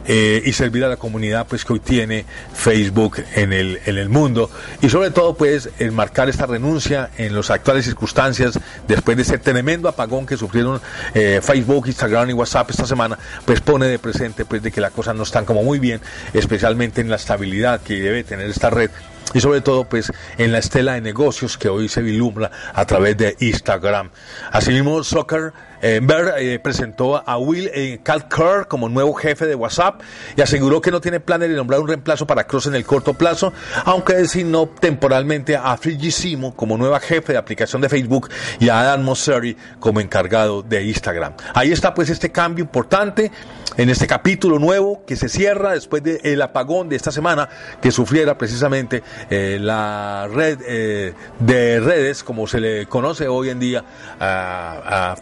eh, 0.06 0.42
y 0.44 0.52
servir 0.54 0.82
a 0.82 0.88
la 0.88 0.96
comunidad, 0.96 1.46
pues 1.46 1.64
que 1.64 1.74
hoy 1.74 1.80
tiene 1.80 2.24
Facebook 2.52 3.22
en 3.36 3.52
el, 3.52 3.78
en 3.86 3.96
el 3.96 4.08
mundo, 4.08 4.50
y 4.82 4.88
sobre 4.88 5.12
todo, 5.12 5.34
pues, 5.36 5.68
enmarcar 5.78 6.28
esta 6.28 6.46
renuncia 6.46 7.10
en 7.16 7.36
las 7.36 7.48
actuales 7.48 7.84
circunstancias, 7.84 8.58
después 8.88 9.16
de 9.16 9.22
ese 9.22 9.38
tremendo 9.38 9.88
apagón 9.88 10.26
que 10.26 10.36
sufrieron 10.36 10.80
Facebook, 11.14 11.86
Instagram 11.86 12.30
y 12.30 12.32
WhatsApp 12.32 12.70
esta 12.70 12.86
semana, 12.86 13.16
pues 13.44 13.60
pone 13.60 13.86
de 13.86 14.00
presente, 14.00 14.44
pues, 14.44 14.64
de 14.64 14.72
que 14.72 14.80
las 14.80 14.90
cosas 14.90 15.14
no 15.14 15.22
están 15.22 15.44
como 15.44 15.59
muy 15.62 15.78
bien, 15.78 16.00
especialmente 16.32 17.00
en 17.00 17.10
la 17.10 17.16
estabilidad 17.16 17.80
que 17.80 18.00
debe 18.00 18.24
tener 18.24 18.48
esta 18.48 18.70
red 18.70 18.90
y 19.32 19.40
sobre 19.40 19.60
todo 19.60 19.84
pues 19.84 20.12
en 20.38 20.52
la 20.52 20.58
estela 20.58 20.94
de 20.94 21.00
negocios 21.00 21.56
que 21.56 21.68
hoy 21.68 21.88
se 21.88 22.02
vislumbra 22.02 22.50
a 22.74 22.84
través 22.84 23.16
de 23.16 23.36
Instagram. 23.40 24.10
Asimismo, 24.50 25.04
Soccer 25.04 25.52
eh, 25.82 26.00
eh, 26.38 26.58
presentó 26.62 27.22
a 27.26 27.38
Will 27.38 27.70
eh, 27.72 28.00
Calker 28.02 28.66
como 28.68 28.88
nuevo 28.88 29.14
jefe 29.14 29.46
de 29.46 29.54
WhatsApp 29.54 30.00
y 30.36 30.40
aseguró 30.40 30.80
que 30.80 30.90
no 30.90 31.00
tiene 31.00 31.20
planes 31.20 31.48
de 31.48 31.56
nombrar 31.56 31.80
un 31.80 31.88
reemplazo 31.88 32.26
para 32.26 32.44
Cross 32.44 32.66
en 32.66 32.74
el 32.74 32.84
corto 32.84 33.14
plazo, 33.14 33.52
aunque 33.84 34.14
designó 34.14 34.68
temporalmente 34.68 35.56
a 35.56 35.76
Frigissimo 35.76 36.54
como 36.54 36.76
nueva 36.76 37.00
jefe 37.00 37.32
de 37.32 37.38
aplicación 37.38 37.82
de 37.82 37.88
Facebook 37.88 38.28
y 38.58 38.68
a 38.68 38.80
Adam 38.80 39.02
Mosseri 39.02 39.56
como 39.78 40.00
encargado 40.00 40.62
de 40.62 40.84
Instagram. 40.84 41.34
Ahí 41.54 41.72
está 41.72 41.94
pues 41.94 42.10
este 42.10 42.30
cambio 42.30 42.64
importante 42.64 43.30
en 43.76 43.88
este 43.88 44.06
capítulo 44.06 44.58
nuevo 44.58 45.04
que 45.06 45.16
se 45.16 45.28
cierra 45.28 45.72
después 45.72 46.02
del 46.02 46.42
apagón 46.42 46.88
de 46.88 46.96
esta 46.96 47.10
semana 47.10 47.48
que 47.80 47.90
sufriera 47.90 48.36
precisamente 48.36 49.02
eh, 49.30 49.58
la 49.60 50.28
red 50.30 50.58
eh, 50.66 51.14
de 51.38 51.80
redes, 51.80 52.22
como 52.22 52.46
se 52.46 52.60
le 52.60 52.86
conoce 52.86 53.28
hoy 53.28 53.50
en 53.50 53.60
día 53.60 53.84
a, 54.18 55.16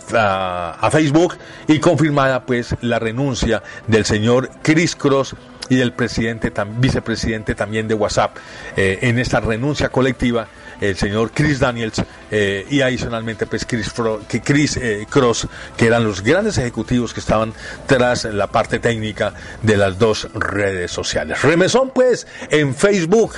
Facebook, 0.90 1.36
y 1.66 1.78
confirmada 1.78 2.44
pues 2.44 2.74
la 2.80 2.98
renuncia 2.98 3.62
del 3.86 4.04
señor 4.04 4.50
Chris 4.62 4.96
Cross 4.96 5.36
y 5.68 5.76
del 5.76 5.92
presidente, 5.92 6.52
vicepresidente 6.76 7.54
también 7.54 7.88
de 7.88 7.94
WhatsApp 7.94 8.36
eh, 8.76 8.98
en 9.02 9.18
esta 9.18 9.40
renuncia 9.40 9.90
colectiva 9.90 10.48
el 10.80 10.96
señor 10.96 11.32
Chris 11.34 11.58
Daniels 11.58 12.02
eh, 12.30 12.64
y 12.70 12.80
adicionalmente 12.82 13.46
pues 13.46 13.66
Chris, 13.66 13.92
que 14.28 14.40
Chris 14.40 14.76
eh, 14.76 15.06
Cross, 15.10 15.48
que 15.76 15.86
eran 15.86 16.04
los 16.04 16.22
grandes 16.22 16.56
ejecutivos 16.58 17.12
que 17.12 17.20
estaban 17.20 17.52
tras 17.86 18.24
la 18.24 18.46
parte 18.46 18.78
técnica 18.78 19.34
de 19.62 19.76
las 19.76 19.98
dos 19.98 20.28
redes 20.34 20.92
sociales. 20.92 21.42
Remesón 21.42 21.90
pues 21.92 22.28
en 22.50 22.74
Facebook 22.76 23.34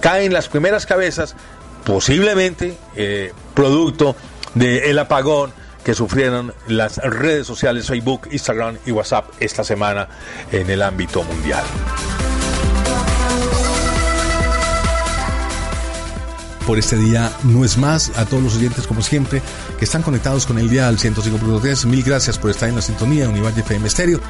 caen 0.00 0.32
las 0.32 0.48
primeras 0.48 0.86
cabezas, 0.86 1.34
posiblemente 1.84 2.76
producto 3.54 4.14
del 4.54 4.98
apagón 4.98 5.52
que 5.84 5.94
sufrieron 5.94 6.52
las 6.66 6.96
redes 6.98 7.46
sociales 7.46 7.86
Facebook, 7.86 8.28
Instagram 8.32 8.78
y 8.86 8.92
WhatsApp 8.92 9.26
esta 9.40 9.64
semana 9.64 10.08
en 10.50 10.70
el 10.70 10.82
ámbito 10.82 11.22
mundial. 11.22 11.64
Por 16.66 16.78
este 16.78 16.96
día 16.96 17.32
no 17.44 17.64
es 17.64 17.78
más. 17.78 18.10
A 18.16 18.24
todos 18.24 18.42
los 18.42 18.56
oyentes, 18.56 18.86
como 18.86 19.02
siempre, 19.02 19.42
que 19.78 19.84
están 19.84 20.02
conectados 20.02 20.46
con 20.46 20.58
el 20.58 20.68
día 20.68 20.88
al 20.88 20.98
105.3, 20.98 21.86
mil 21.86 22.02
gracias 22.02 22.38
por 22.38 22.50
estar 22.50 22.68
en 22.68 22.76
la 22.76 22.82
sintonía 22.82 23.28
Univalle 23.28 23.60
FM 23.60 23.86
Estéreo. 23.86 24.20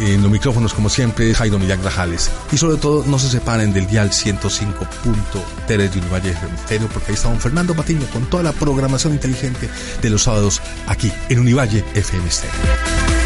En 0.00 0.22
los 0.22 0.30
micrófonos, 0.30 0.74
como 0.74 0.88
siempre, 0.88 1.34
Jairo 1.34 1.58
Millán 1.58 1.80
Grajales. 1.80 2.30
Y 2.52 2.58
sobre 2.58 2.76
todo, 2.76 3.04
no 3.06 3.18
se 3.18 3.28
separen 3.28 3.72
del 3.72 3.86
día 3.86 4.02
al 4.02 4.10
105.3 4.10 5.66
de 5.66 5.98
Univalle 5.98 6.30
FM 6.30 6.54
Estéreo, 6.54 6.88
porque 6.88 7.08
ahí 7.08 7.14
está 7.14 7.28
don 7.28 7.40
Fernando 7.40 7.74
Patiño 7.74 8.06
con 8.12 8.28
toda 8.28 8.42
la 8.42 8.52
programación 8.52 9.14
inteligente 9.14 9.68
de 10.02 10.10
los 10.10 10.22
sábados 10.22 10.60
aquí 10.86 11.12
en 11.28 11.40
Univalle 11.40 11.84
FM 11.94 12.28
Estéreo. 12.28 13.23